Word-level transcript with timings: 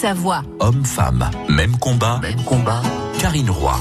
Savoie. 0.00 0.42
Homme-femme, 0.60 1.28
même 1.50 1.76
combat, 1.76 2.18
même 2.22 2.42
combat. 2.44 2.80
Karine 3.18 3.50
Roy. 3.50 3.78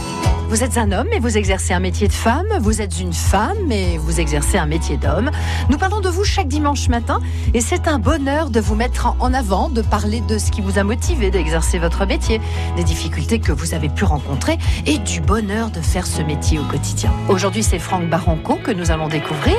Vous 0.50 0.64
êtes 0.64 0.80
un 0.80 0.92
homme 0.92 1.10
et 1.14 1.20
vous 1.20 1.38
exercez 1.38 1.76
un 1.76 1.80
métier 1.80 2.08
de 2.08 2.14
femme. 2.14 2.48
Vous 2.60 2.82
êtes 2.82 3.00
une 3.00 3.14
femme 3.14 3.72
et 3.72 4.00
vous 4.00 4.20
exercez 4.20 4.58
un 4.58 4.66
métier 4.66 4.98
d'homme. 4.98 5.30
Nous 5.70 5.78
parlons 5.78 6.00
de 6.00 6.10
vous 6.10 6.24
chaque 6.24 6.48
dimanche 6.48 6.90
matin 6.90 7.20
et 7.54 7.62
c'est 7.62 7.88
un 7.88 8.00
bonheur 8.00 8.50
de 8.50 8.60
vous 8.60 8.74
mettre 8.74 9.16
en 9.20 9.32
avant, 9.36 9.70
de 9.70 9.84
parler 9.84 10.22
de 10.22 10.40
ce 10.40 10.50
qui 10.50 10.62
vous 10.62 10.80
a 10.80 10.84
motivé 10.84 11.30
d'exercer 11.30 11.78
votre 11.78 12.08
métier, 12.08 12.42
des 12.76 12.84
difficultés 12.84 13.38
que 13.38 13.52
vous 13.52 13.76
avez 13.76 13.90
pu 13.90 14.06
rencontrer 14.06 14.58
et 14.88 14.98
du 14.98 15.22
bonheur 15.22 15.70
de 15.70 15.82
faire 15.82 16.08
ce 16.08 16.24
métier 16.24 16.58
au 16.58 16.64
quotidien. 16.64 17.12
Aujourd'hui, 17.28 17.62
c'est 17.62 17.78
Franck 17.78 18.10
Baranco 18.10 18.56
que 18.56 18.72
nous 18.72 18.90
allons 18.90 19.08
découvrir. 19.08 19.56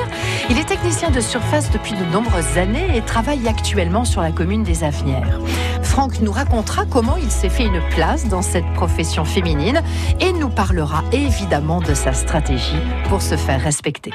Il 0.49 0.57
est 0.57 0.65
technicien 0.65 1.09
de 1.09 1.21
surface 1.21 1.71
depuis 1.71 1.93
de 1.93 2.03
nombreuses 2.11 2.57
années 2.57 2.97
et 2.97 3.01
travaille 3.01 3.47
actuellement 3.47 4.03
sur 4.03 4.21
la 4.21 4.33
commune 4.33 4.63
des 4.63 4.83
Avenières. 4.83 5.39
Franck 5.83 6.19
nous 6.19 6.33
racontera 6.33 6.83
comment 6.85 7.15
il 7.15 7.31
s'est 7.31 7.49
fait 7.49 7.65
une 7.65 7.81
place 7.91 8.27
dans 8.27 8.41
cette 8.41 8.69
profession 8.73 9.23
féminine 9.23 9.81
et 10.19 10.33
nous 10.33 10.49
parlera 10.49 10.80
évidemment 11.11 11.79
de 11.79 11.93
sa 11.93 12.13
stratégie 12.13 12.81
pour 13.07 13.21
se 13.21 13.35
faire 13.35 13.61
respecter. 13.61 14.11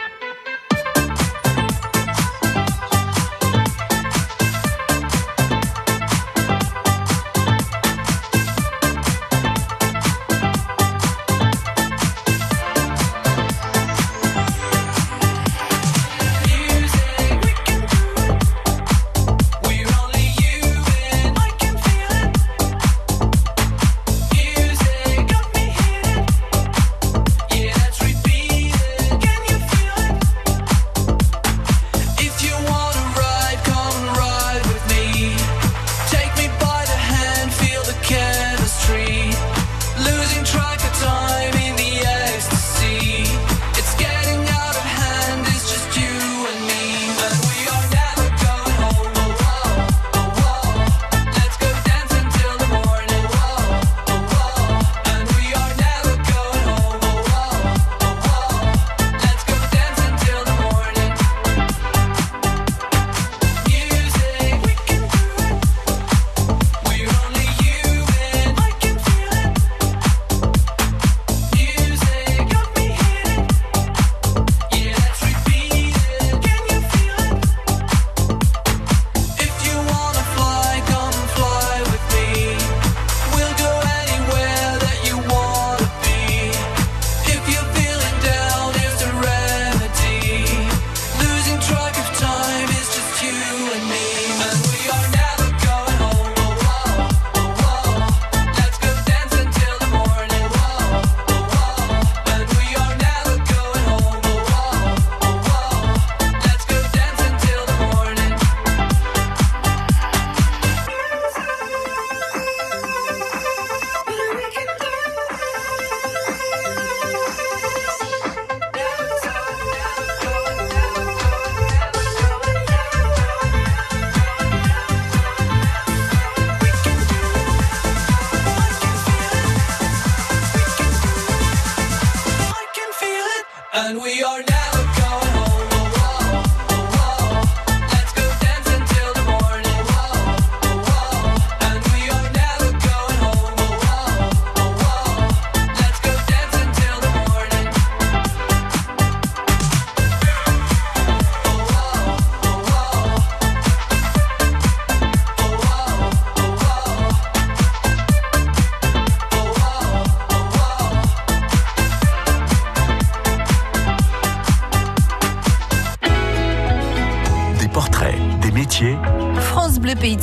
Pays 133.94 134.22
de 134.46 135.25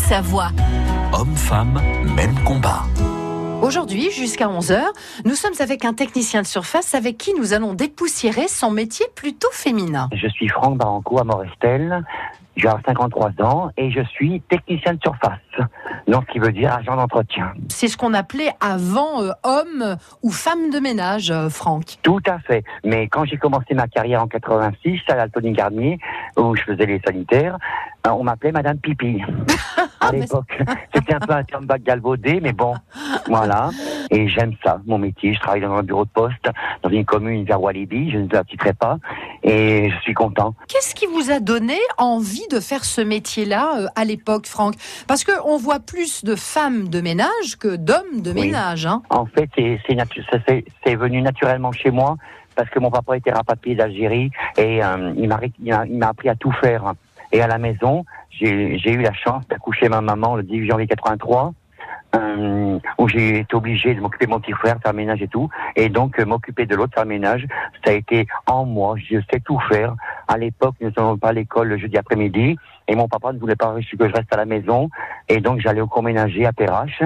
Savoie. 0.10 0.50
Homme-femme, 1.14 1.80
même 2.14 2.36
combat. 2.44 2.84
Aujourd'hui, 3.62 4.12
jusqu'à 4.12 4.48
11h, 4.48 4.82
nous 5.24 5.36
sommes 5.36 5.54
avec 5.62 5.86
un 5.86 5.94
technicien 5.94 6.42
de 6.42 6.46
surface 6.46 6.94
avec 6.94 7.18
qui 7.18 7.34
nous 7.34 7.54
allons 7.54 7.74
dépoussiérer 7.74 8.50
son 8.50 8.70
métier 8.70 9.06
plutôt 9.16 9.48
féminin. 9.54 10.10
Je 10.14 10.28
suis 10.28 10.50
Franck 10.50 10.78
Baranco 10.78 11.20
à 11.20 11.24
Morestel. 11.24 12.04
J'ai 12.58 12.68
53 12.86 13.32
ans 13.42 13.72
et 13.78 13.92
je 13.92 14.02
suis 14.04 14.42
technicien 14.50 14.96
de 14.96 15.00
surface. 15.02 15.40
Donc, 16.08 16.26
ce 16.28 16.34
qui 16.34 16.40
veut 16.40 16.52
dire 16.52 16.74
agent 16.74 16.96
d'entretien. 16.96 17.54
C'est 17.70 17.88
ce 17.88 17.98
qu'on 17.98 18.14
appelait 18.14 18.52
avant 18.60 19.24
euh, 19.24 19.32
homme 19.44 19.98
ou 20.22 20.32
femme 20.32 20.70
de 20.70 20.80
ménage, 20.80 21.32
euh, 21.32 21.50
Franck. 21.50 21.98
Tout 22.02 22.22
à 22.28 22.40
fait. 22.40 22.64
Mais 22.84 23.08
quand 23.08 23.26
j'ai 23.26 23.38
commencé 23.38 23.74
ma 23.74 23.88
carrière 23.88 24.22
en 24.22 24.28
86 24.28 25.02
à 25.08 25.16
l'Altony 25.16 25.52
Garnier, 25.52 26.00
où 26.38 26.56
je 26.56 26.64
faisais 26.64 26.86
les 26.86 27.02
sanitaires, 27.06 27.58
euh, 28.06 28.12
on 28.12 28.24
m'appelait 28.24 28.52
Madame 28.52 28.78
Pipi. 28.78 29.22
à 30.04 30.12
l'époque. 30.12 30.62
C'était 30.94 31.14
un 31.14 31.20
peu 31.20 31.34
un 31.34 31.44
terme 31.44 31.66
galvaudé, 31.66 32.40
mais 32.42 32.54
bon, 32.54 32.76
voilà. 33.28 33.70
Et 34.10 34.28
j'aime 34.28 34.54
ça, 34.64 34.82
mon 34.86 34.98
métier. 34.98 35.34
Je 35.34 35.40
travaille 35.40 35.62
dans 35.62 35.74
un 35.74 35.84
bureau 35.84 36.06
de 36.06 36.10
poste, 36.10 36.50
dans 36.82 36.90
une 36.90 37.06
commune 37.06 37.46
vers 37.46 37.62
Walibi, 37.62 38.12
je 38.12 38.18
ne 38.18 38.28
la 38.30 38.44
citerai 38.50 38.74
pas, 38.74 38.98
et 39.44 39.90
je 39.90 40.02
suis 40.02 40.14
content. 40.14 40.54
Qu'est-ce 40.68 40.96
qui 40.96 41.06
vous 41.06 41.32
a 41.32 41.40
donné 41.40 41.78
envie 41.98 42.48
de 42.52 42.60
faire 42.60 42.84
ce 42.84 43.02
métier-là 43.02 43.78
euh, 43.78 43.88
à 43.96 44.06
l'époque, 44.06 44.48
Franck? 44.48 44.76
Parce 45.08 45.24
qu'on 45.44 45.58
voit 45.58 45.82
plus 45.82 46.24
de 46.24 46.36
femmes 46.36 46.88
de 46.88 47.02
ménage 47.02 47.58
que 47.60 47.76
d'hommes 47.76 48.22
de 48.22 48.32
ménage. 48.32 48.86
Hein. 48.86 49.02
En 49.10 49.26
fait, 49.26 49.50
c'est 49.58 50.96
venu 50.96 51.22
naturellement 51.22 51.74
chez 51.74 51.92
moi 51.92 52.16
parce 52.56 52.70
que 52.70 52.80
mon 52.80 52.90
papa 52.90 53.18
était 53.18 53.32
rapatrié 53.32 53.76
d'Algérie 53.76 54.32
et 54.58 54.82
euh, 54.82 55.14
il 55.18 55.28
m'a 55.28 56.08
appris 56.08 56.30
à 56.30 56.36
tout 56.36 56.54
faire. 56.54 56.94
Et 57.34 57.42
à 57.42 57.48
la 57.48 57.58
maison, 57.58 58.06
j'ai 58.32 58.92
eu 58.92 59.02
la 59.02 59.12
chance 59.14 59.46
d'accoucher 59.50 59.90
ma 59.90 60.00
maman 60.00 60.38
le 60.38 60.44
18 60.44 60.70
janvier 60.70 60.88
83. 60.88 61.54
Euh, 62.16 62.78
où 63.00 63.08
j'ai 63.08 63.40
été 63.40 63.56
obligé 63.56 63.96
de 63.96 64.00
m'occuper 64.00 64.28
de 64.28 64.30
mon 64.30 64.40
petit 64.40 64.52
frère, 64.52 64.78
faire 64.84 64.94
ménage 64.94 65.24
et 65.24 65.28
tout, 65.28 65.50
et 65.76 65.90
donc 65.90 66.20
euh, 66.20 66.26
m'occuper 66.26 66.68
de 66.68 66.76
l'autre, 66.76 66.94
faire 66.94 67.08
ménage, 67.08 67.48
ça 67.84 67.90
a 67.90 67.94
été 67.96 68.28
en 68.46 68.66
moi, 68.66 68.94
je 68.98 69.18
sais 69.32 69.40
tout 69.40 69.60
faire. 69.68 69.96
À 70.28 70.38
l'époque, 70.38 70.76
nous 70.80 70.92
n'allions 70.92 71.18
pas 71.18 71.30
à 71.30 71.34
l'école 71.34 71.70
le 71.70 71.78
jeudi 71.78 71.98
après-midi, 71.98 72.56
et 72.88 72.96
mon 72.96 73.08
papa 73.08 73.34
ne 73.34 73.40
voulait 73.40 73.56
pas 73.56 73.74
que 73.76 74.08
je 74.08 74.14
reste 74.14 74.34
à 74.34 74.38
la 74.38 74.46
maison, 74.46 74.90
et 75.30 75.40
donc 75.40 75.60
j'allais 75.60 75.82
au 75.82 75.88
cours 75.88 76.04
ménager 76.04 76.46
à 76.46 76.54
Perrache, 76.54 77.02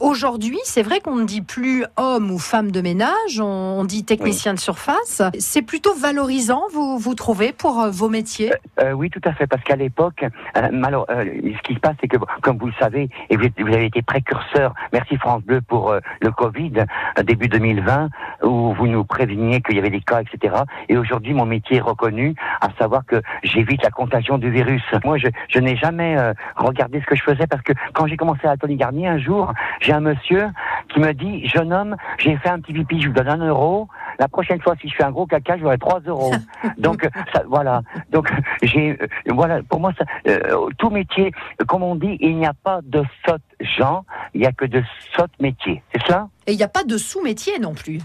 Aujourd'hui, 0.00 0.58
c'est 0.64 0.82
vrai 0.82 1.00
qu'on 1.00 1.16
ne 1.16 1.24
dit 1.24 1.40
plus 1.40 1.84
homme 1.96 2.30
ou 2.30 2.38
femme 2.38 2.70
de 2.70 2.80
ménage, 2.80 3.40
on, 3.40 3.84
dit 3.84 4.04
technicien 4.04 4.52
de 4.52 4.58
surface. 4.58 5.22
C'est 5.38 5.62
plutôt 5.62 5.94
valorisant, 5.94 6.64
vous, 6.72 6.98
vous 6.98 7.14
trouvez, 7.14 7.52
pour 7.52 7.80
euh, 7.80 7.90
vos 7.90 8.08
métiers? 8.08 8.52
Euh, 8.80 8.92
Oui, 8.92 9.10
tout 9.10 9.20
à 9.24 9.32
fait, 9.32 9.46
parce 9.46 9.62
qu'à 9.62 9.76
l'époque, 9.76 10.24
euh, 10.56 10.68
ce 10.70 11.62
qui 11.62 11.74
se 11.74 11.80
passe, 11.80 11.94
c'est 12.00 12.08
que, 12.08 12.16
comme 12.42 12.58
vous 12.58 12.66
le 12.66 12.74
savez, 12.78 13.08
et 13.30 13.36
vous, 13.36 13.72
avez 13.72 13.86
été 13.86 14.02
précurseur, 14.02 14.74
merci 14.92 15.16
France 15.16 15.42
Bleu 15.42 15.60
pour 15.60 15.94
le 16.20 16.30
Covid, 16.30 16.84
début 17.24 17.48
2020, 17.48 18.08
où 18.42 18.74
vous 18.74 18.86
nous 18.86 19.04
préveniez 19.04 19.60
qu'il 19.60 19.76
y 19.76 19.78
avait 19.78 19.90
des 19.90 20.00
cas, 20.00 20.20
etc. 20.20 20.56
Et 20.88 20.96
aujourd'hui, 20.96 21.32
mon 21.32 21.46
métier 21.46 21.78
est 21.78 21.80
reconnu, 21.80 22.34
à 22.60 22.68
savoir 22.78 23.06
que 23.06 23.22
j'évite 23.42 23.82
la 23.82 23.90
contagion 23.90 24.38
du 24.38 24.50
virus. 24.50 24.82
Moi, 25.04 25.15
je, 25.18 25.28
je 25.48 25.58
n'ai 25.58 25.76
jamais 25.76 26.16
regardé 26.56 27.00
ce 27.00 27.06
que 27.06 27.14
je 27.14 27.22
faisais, 27.22 27.46
parce 27.46 27.62
que 27.62 27.72
quand 27.92 28.06
j'ai 28.06 28.16
commencé 28.16 28.46
à 28.46 28.56
Tony 28.56 28.76
Garnier, 28.76 29.08
un 29.08 29.18
jour, 29.18 29.52
j'ai 29.80 29.92
un 29.92 30.00
monsieur 30.00 30.48
qui 30.92 31.00
me 31.00 31.12
dit, 31.12 31.46
jeune 31.46 31.72
homme, 31.72 31.96
j'ai 32.18 32.36
fait 32.36 32.48
un 32.48 32.60
petit 32.60 32.72
pipi, 32.72 33.00
je 33.00 33.08
vous 33.08 33.14
donne 33.14 33.28
un 33.28 33.46
euro. 33.46 33.88
La 34.18 34.28
prochaine 34.28 34.60
fois, 34.60 34.74
si 34.80 34.88
je 34.88 34.94
fais 34.96 35.04
un 35.04 35.10
gros 35.10 35.26
caca, 35.26 35.58
j'aurai 35.58 35.78
trois 35.78 36.00
euros. 36.06 36.32
Donc, 36.78 37.08
ça, 37.32 37.42
voilà. 37.46 37.82
Donc, 38.10 38.30
j'ai, 38.62 38.92
euh, 39.00 39.06
voilà, 39.28 39.62
pour 39.68 39.80
moi, 39.80 39.92
ça, 39.98 40.04
euh, 40.28 40.68
tout 40.78 40.90
métier, 40.90 41.32
comme 41.66 41.82
on 41.82 41.96
dit, 41.96 42.16
il 42.20 42.36
n'y 42.36 42.46
a 42.46 42.54
pas 42.54 42.80
de 42.82 43.02
sottes 43.26 43.42
gens, 43.60 44.04
il 44.34 44.40
n'y 44.40 44.46
a 44.46 44.52
que 44.52 44.64
de 44.64 44.82
sottes 45.14 45.38
métiers. 45.40 45.82
C'est 45.92 46.06
ça 46.06 46.28
Et 46.46 46.52
il 46.52 46.56
n'y 46.56 46.62
a 46.62 46.68
pas 46.68 46.84
de 46.84 46.96
sous-métier 46.96 47.58
non 47.58 47.74
plus. 47.74 48.00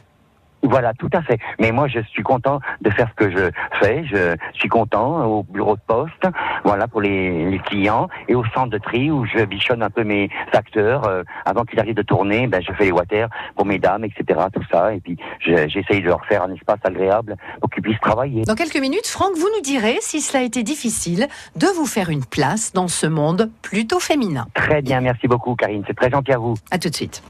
Voilà, 0.63 0.93
tout 0.93 1.09
à 1.13 1.21
fait. 1.21 1.39
Mais 1.59 1.71
moi, 1.71 1.87
je 1.87 1.99
suis 2.11 2.23
content 2.23 2.59
de 2.81 2.89
faire 2.89 3.09
ce 3.09 3.25
que 3.25 3.31
je 3.31 3.49
fais. 3.79 4.05
Je 4.05 4.35
suis 4.53 4.69
content 4.69 5.25
au 5.25 5.43
bureau 5.43 5.75
de 5.75 5.81
poste, 5.85 6.27
voilà, 6.63 6.87
pour 6.87 7.01
les, 7.01 7.59
clients, 7.65 8.07
et 8.27 8.35
au 8.35 8.43
centre 8.53 8.69
de 8.69 8.77
tri 8.77 9.11
où 9.11 9.25
je 9.25 9.43
bichonne 9.45 9.83
un 9.83 9.89
peu 9.89 10.03
mes 10.03 10.29
facteurs 10.51 11.07
euh, 11.07 11.23
avant 11.45 11.63
qu'ils 11.63 11.79
arrivent 11.79 11.95
de 11.95 12.01
tourner. 12.01 12.47
Ben, 12.47 12.61
je 12.61 12.71
fais 12.73 12.85
les 12.85 12.91
water 12.91 13.29
pour 13.55 13.65
mes 13.65 13.79
dames, 13.79 14.05
etc. 14.05 14.39
Tout 14.53 14.63
ça, 14.71 14.93
et 14.93 14.99
puis 14.99 15.17
j'essaye 15.39 16.01
de 16.01 16.07
leur 16.07 16.25
faire 16.25 16.43
un 16.43 16.53
espace 16.53 16.79
agréable 16.83 17.35
pour 17.59 17.69
qu'ils 17.69 17.83
puissent 17.83 17.99
travailler. 17.99 18.43
Dans 18.43 18.55
quelques 18.55 18.79
minutes, 18.79 19.07
Franck, 19.07 19.35
vous 19.35 19.49
nous 19.55 19.61
direz 19.61 19.97
si 20.01 20.21
cela 20.21 20.41
a 20.41 20.45
été 20.45 20.63
difficile 20.63 21.27
de 21.55 21.67
vous 21.67 21.85
faire 21.85 22.09
une 22.09 22.25
place 22.25 22.73
dans 22.73 22.87
ce 22.87 23.07
monde 23.07 23.49
plutôt 23.61 23.99
féminin. 23.99 24.47
Très 24.53 24.81
bien, 24.81 25.01
merci 25.01 25.27
beaucoup, 25.27 25.55
Karine. 25.55 25.83
C'est 25.87 25.95
très 25.95 26.09
gentil 26.09 26.33
à 26.33 26.37
vous. 26.37 26.55
À 26.71 26.79
tout 26.79 26.89
de 26.89 26.95
suite. 26.95 27.23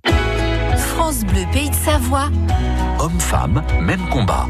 France 1.02 1.26
Bleu, 1.26 1.48
Pays 1.52 1.72
de 1.72 1.74
Savoie. 1.74 2.30
Homme-femme, 3.00 3.64
même 3.82 4.08
combat. 4.12 4.46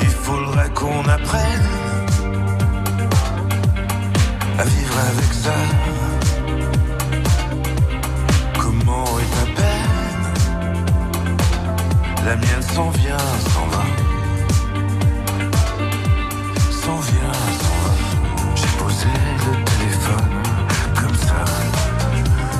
Il 0.00 0.08
faudrait 0.08 0.70
qu'on 0.70 1.00
apprenne 1.08 1.68
à 4.58 4.64
vivre 4.64 4.98
avec 5.10 5.32
ça. 5.32 5.54
Comment 8.58 9.04
est 9.18 9.30
ta 9.36 9.46
peine 9.60 10.26
La 12.24 12.36
mienne 12.36 12.62
s'en 12.74 12.90
vient, 12.90 13.16
s'en 13.52 13.66
va. 13.72 13.84
S'en 16.70 16.98
vient, 17.10 17.32
s'en 17.62 17.76
va. 17.82 17.92
J'ai 18.54 18.72
posé 18.78 19.12
le 19.46 19.52
téléphone 19.64 20.42
comme 21.00 21.14
ça. 21.14 21.44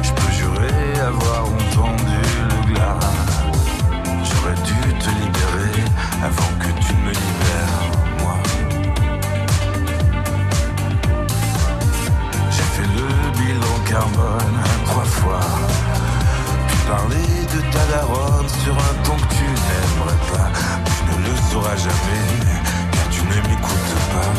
Je 0.02 0.10
peux 0.12 0.32
jurer 0.32 1.00
avoir 1.00 1.44
entendu 1.44 2.21
te 5.02 5.10
libérer 5.10 5.84
avant 6.22 6.52
que 6.60 6.70
tu 6.84 6.94
me 7.04 7.10
libères, 7.10 7.84
moi. 8.20 8.36
J'ai 12.50 12.68
fait 12.74 12.88
le 12.98 13.08
bilan 13.38 13.76
carbone 13.84 14.58
trois 14.86 15.04
fois. 15.04 15.40
Tu 16.68 16.76
parlais 16.88 17.42
de 17.54 17.60
ta 17.72 17.84
daronne 17.92 18.48
sur 18.62 18.74
un 18.74 18.94
ton 19.02 19.16
que 19.16 19.34
tu 19.34 19.44
n'aimerais 19.64 20.22
pas. 20.30 20.48
Tu 20.94 21.02
ne 21.20 21.26
le 21.26 21.34
sauras 21.50 21.76
jamais, 21.76 22.26
car 22.92 23.08
tu 23.10 23.22
ne 23.22 23.36
m'écoutes 23.48 23.96
pas. 24.14 24.34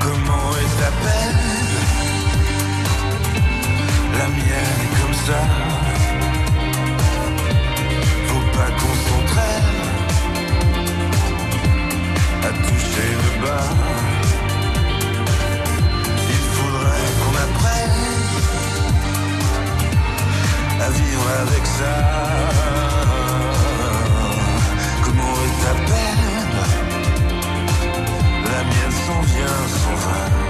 Comment 0.00 0.50
est 0.62 0.74
ta 0.80 0.90
peine 1.02 1.42
La 4.18 4.26
mienne 4.26 4.80
est 4.84 5.00
comme 5.00 5.14
ça 5.26 5.79
course 8.80 9.10
à 12.42 12.50
toucher 12.66 13.10
le 13.22 13.32
bas. 13.42 13.70
Il 16.34 16.42
faudrait 16.54 17.12
qu'on 17.20 17.36
apprenne 17.46 18.00
à 20.80 20.88
vivre 20.90 21.28
avec 21.42 21.64
ça. 21.78 21.94
Comment 25.04 25.36
est 25.46 25.58
ta 25.64 25.74
peine 25.90 26.26
La 28.52 28.60
mienne 28.70 28.96
s'en 29.06 29.20
vient, 29.32 29.60
s'en 29.82 29.96
va. 30.04 30.49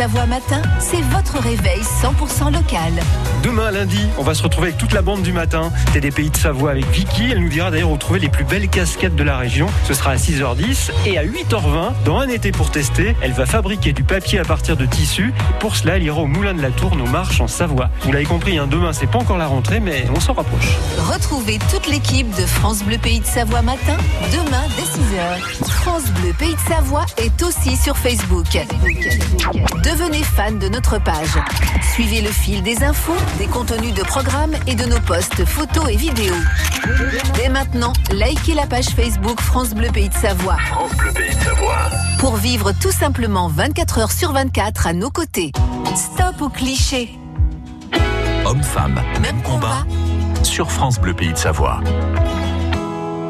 Savoie 0.00 0.24
Matin, 0.24 0.62
c'est 0.78 1.02
votre 1.02 1.38
réveil 1.40 1.82
100% 1.82 2.50
local. 2.54 2.94
Demain, 3.42 3.70
lundi, 3.70 4.06
on 4.18 4.22
va 4.22 4.34
se 4.34 4.42
retrouver 4.42 4.68
avec 4.68 4.78
toute 4.78 4.92
la 4.92 5.00
bande 5.00 5.22
du 5.22 5.32
matin. 5.32 5.72
des 5.94 6.10
pays 6.10 6.28
de 6.28 6.36
Savoie 6.36 6.72
avec 6.72 6.86
Vicky. 6.90 7.30
Elle 7.30 7.40
nous 7.40 7.48
dira 7.48 7.70
d'ailleurs 7.70 7.90
où 7.90 7.96
trouver 7.96 8.20
les 8.20 8.28
plus 8.28 8.44
belles 8.44 8.68
casquettes 8.68 9.16
de 9.16 9.22
la 9.22 9.38
région. 9.38 9.66
Ce 9.86 9.94
sera 9.94 10.10
à 10.10 10.16
6h10 10.16 10.90
et 11.06 11.16
à 11.16 11.24
8h20, 11.24 11.92
dans 12.04 12.18
un 12.18 12.28
été 12.28 12.52
pour 12.52 12.70
tester, 12.70 13.16
elle 13.22 13.32
va 13.32 13.46
fabriquer 13.46 13.92
du 13.92 14.02
papier 14.02 14.40
à 14.40 14.44
partir 14.44 14.76
de 14.76 14.84
tissus. 14.84 15.32
Pour 15.58 15.76
cela, 15.76 15.96
elle 15.96 16.02
ira 16.02 16.20
au 16.20 16.26
Moulin 16.26 16.52
de 16.52 16.60
la 16.60 16.70
Tourne 16.70 17.00
aux 17.00 17.06
Marches 17.06 17.40
en 17.40 17.48
Savoie. 17.48 17.88
Vous 18.02 18.12
l'avez 18.12 18.26
compris, 18.26 18.58
hein, 18.58 18.66
demain, 18.70 18.92
c'est 18.92 19.06
pas 19.06 19.18
encore 19.18 19.38
la 19.38 19.46
rentrée, 19.46 19.80
mais 19.80 20.04
on 20.14 20.20
s'en 20.20 20.34
rapproche. 20.34 20.76
Retrouvez 20.98 21.58
toute 21.70 21.86
l'équipe 21.86 22.28
de 22.36 22.44
France 22.46 22.82
Bleu 22.82 22.98
Pays 22.98 23.20
de 23.20 23.26
Savoie 23.26 23.62
matin, 23.62 23.96
demain 24.32 24.64
dès 24.76 24.82
6h. 24.82 25.70
France 25.70 26.10
Bleu 26.20 26.34
Pays 26.38 26.54
de 26.54 26.74
Savoie 26.74 27.06
est 27.16 27.42
aussi 27.42 27.76
sur 27.76 27.96
Facebook. 27.96 28.58
Devenez 29.82 30.22
fan 30.22 30.58
de 30.58 30.68
notre 30.68 30.98
page. 31.02 31.38
Suivez 31.94 32.20
le 32.20 32.30
fil 32.30 32.62
des 32.62 32.82
infos 32.84 33.16
des 33.38 33.46
contenus 33.46 33.94
de 33.94 34.02
programmes 34.02 34.54
et 34.66 34.74
de 34.74 34.84
nos 34.84 35.00
posts 35.00 35.44
photos 35.44 35.88
et 35.88 35.96
vidéos. 35.96 36.34
Dès 37.34 37.48
maintenant, 37.48 37.92
likez 38.12 38.54
la 38.54 38.66
page 38.66 38.86
Facebook 38.86 39.40
France 39.40 39.70
Bleu 39.70 39.88
Pays 39.92 40.08
de 40.08 40.14
Savoie. 40.14 40.56
France 40.58 40.94
Bleu 40.96 41.12
Pays 41.12 41.34
de 41.34 41.40
Savoie. 41.42 41.90
Pour 42.18 42.36
vivre 42.36 42.72
tout 42.72 42.92
simplement 42.92 43.48
24 43.48 43.98
heures 43.98 44.12
sur 44.12 44.32
24 44.32 44.86
à 44.86 44.92
nos 44.92 45.10
côtés. 45.10 45.52
Stop 45.94 46.40
aux 46.40 46.48
clichés. 46.48 47.18
Hommes-femmes, 48.44 49.00
même, 49.20 49.42
combat. 49.42 49.84
Sur 50.42 50.70
France 50.70 50.98
Bleu 50.98 51.14
Pays 51.14 51.32
de 51.32 51.38
Savoie. 51.38 51.80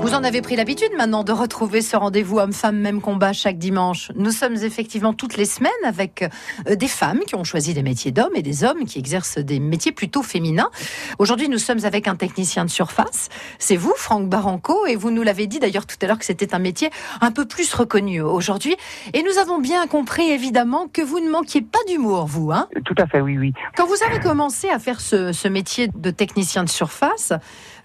Vous 0.01 0.15
en 0.15 0.25
avez 0.25 0.41
pris 0.41 0.57
l'habitude 0.57 0.93
maintenant 0.97 1.25
de 1.25 1.33
retrouver 1.33 1.83
ce 1.83 1.95
rendez-vous 1.95 2.39
homme-femme 2.39 2.79
même 2.79 3.03
combat 3.03 3.35
chaque 3.35 3.59
dimanche. 3.59 4.11
Nous 4.17 4.31
sommes 4.31 4.55
effectivement 4.55 5.13
toutes 5.13 5.37
les 5.37 5.45
semaines 5.45 5.71
avec 5.85 6.23
euh, 6.67 6.75
des 6.75 6.89
femmes 6.89 7.21
qui 7.27 7.35
ont 7.35 7.45
choisi 7.45 7.75
des 7.75 7.83
métiers 7.83 8.11
d'hommes 8.11 8.35
et 8.35 8.41
des 8.41 8.65
hommes 8.65 8.87
qui 8.87 8.99
exercent 8.99 9.37
des 9.37 9.61
métiers 9.61 9.93
plutôt 9.93 10.23
féminins. 10.23 10.71
Aujourd'hui, 11.19 11.51
nous 11.51 11.59
sommes 11.59 11.85
avec 11.85 12.09
un 12.09 12.17
technicien 12.17 12.65
de 12.65 12.71
surface. 12.71 13.29
C'est 13.59 13.77
vous, 13.77 13.93
Franck 13.95 14.27
Baranco, 14.27 14.87
et 14.87 14.97
vous 14.97 15.11
nous 15.11 15.23
l'avez 15.23 15.47
dit 15.47 15.59
d'ailleurs 15.59 15.85
tout 15.85 15.97
à 16.01 16.07
l'heure 16.07 16.19
que 16.19 16.25
c'était 16.25 16.55
un 16.55 16.61
métier 16.61 16.89
un 17.21 17.31
peu 17.31 17.45
plus 17.45 17.73
reconnu 17.75 18.23
aujourd'hui. 18.23 18.77
Et 19.13 19.23
nous 19.23 19.37
avons 19.37 19.59
bien 19.59 19.87
compris 19.87 20.31
évidemment 20.31 20.89
que 20.91 21.03
vous 21.03 21.21
ne 21.21 21.29
manquiez 21.29 21.61
pas 21.61 21.79
d'humour, 21.87 22.25
vous. 22.27 22.53
Hein? 22.53 22.69
Tout 22.87 22.95
à 22.97 23.07
fait, 23.07 23.21
oui, 23.21 23.37
oui. 23.37 23.53
Quand 23.77 23.87
vous 23.87 24.03
avez 24.09 24.19
commencé 24.19 24.71
à 24.71 24.79
faire 24.79 24.99
ce, 24.99 25.33
ce 25.33 25.47
métier 25.47 25.89
de 25.95 26.11
technicien 26.11 26.65
de 26.65 26.71
surface, 26.71 27.35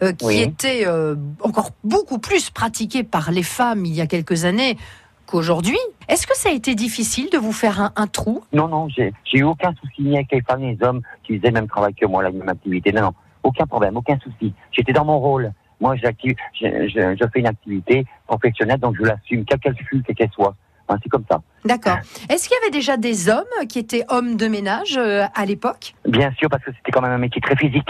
euh, 0.03 0.11
qui 0.13 0.25
Oui. 0.25 0.41
était 0.41 0.83
euh, 0.85 1.15
encore 1.41 1.69
beaucoup 1.83 2.19
plus 2.19 2.49
pratiqué 2.49 3.03
par 3.03 3.31
les 3.31 3.43
femmes 3.43 3.85
il 3.85 3.93
y 3.93 4.01
a 4.01 4.07
quelques 4.07 4.45
années 4.45 4.77
qu'aujourd'hui, 5.25 5.77
est-ce 6.07 6.27
que 6.27 6.35
ça 6.37 6.49
a 6.49 6.51
été 6.51 6.75
difficile 6.75 7.29
de 7.31 7.37
vous 7.37 7.51
faire 7.51 7.81
un, 7.81 7.91
un 7.95 8.07
trou? 8.07 8.43
Non, 8.53 8.67
non, 8.67 8.87
j'ai 8.89 9.11
eu 9.33 9.43
aucun 9.43 9.73
souci 9.81 10.03
ni 10.03 10.15
avec 10.15 10.31
les 10.31 10.41
femmes 10.41 10.61
ni 10.61 10.75
les 10.75 10.83
hommes 10.85 11.01
qui 11.23 11.37
faisaient 11.37 11.47
le 11.47 11.53
même 11.53 11.67
travail 11.67 11.93
que 11.95 12.05
moi, 12.05 12.21
la 12.23 12.31
même 12.31 12.47
activité. 12.47 12.91
Non, 12.91 13.01
non, 13.01 13.13
aucun 13.43 13.65
problème, 13.65 13.97
aucun 13.97 14.19
souci. 14.19 14.53
J'étais 14.71 14.93
dans 14.93 15.05
mon 15.05 15.19
rôle. 15.19 15.51
Moi, 15.81 15.95
j'active- 15.97 16.35
je, 16.53 16.67
je, 16.87 17.17
je 17.19 17.25
fais 17.33 17.39
une 17.39 17.47
activité 17.47 18.05
professionnelle, 18.27 18.79
donc 18.79 18.95
je 18.97 19.03
l'assume, 19.03 19.43
quelle 19.45 19.59
qu'elle 19.59 19.75
fût, 19.75 20.03
quelle 20.03 20.15
qu'elle 20.15 20.31
soit. 20.31 20.55
C'est 21.01 21.09
comme 21.09 21.25
ça. 21.29 21.41
D'accord. 21.65 21.97
Est-ce 22.29 22.47
qu'il 22.47 22.55
y 22.61 22.63
avait 22.63 22.71
déjà 22.71 22.95
des 22.95 23.27
hommes 23.27 23.43
qui 23.67 23.79
étaient 23.79 24.05
hommes 24.09 24.35
de 24.37 24.47
ménage 24.47 24.95
euh, 24.97 25.25
à 25.33 25.43
l'époque? 25.45 25.95
Bien 26.07 26.31
sûr, 26.37 26.47
parce 26.47 26.63
que 26.63 26.69
c'était 26.77 26.91
quand 26.91 27.01
même 27.01 27.11
un 27.11 27.17
métier 27.17 27.41
très 27.41 27.55
physique. 27.55 27.89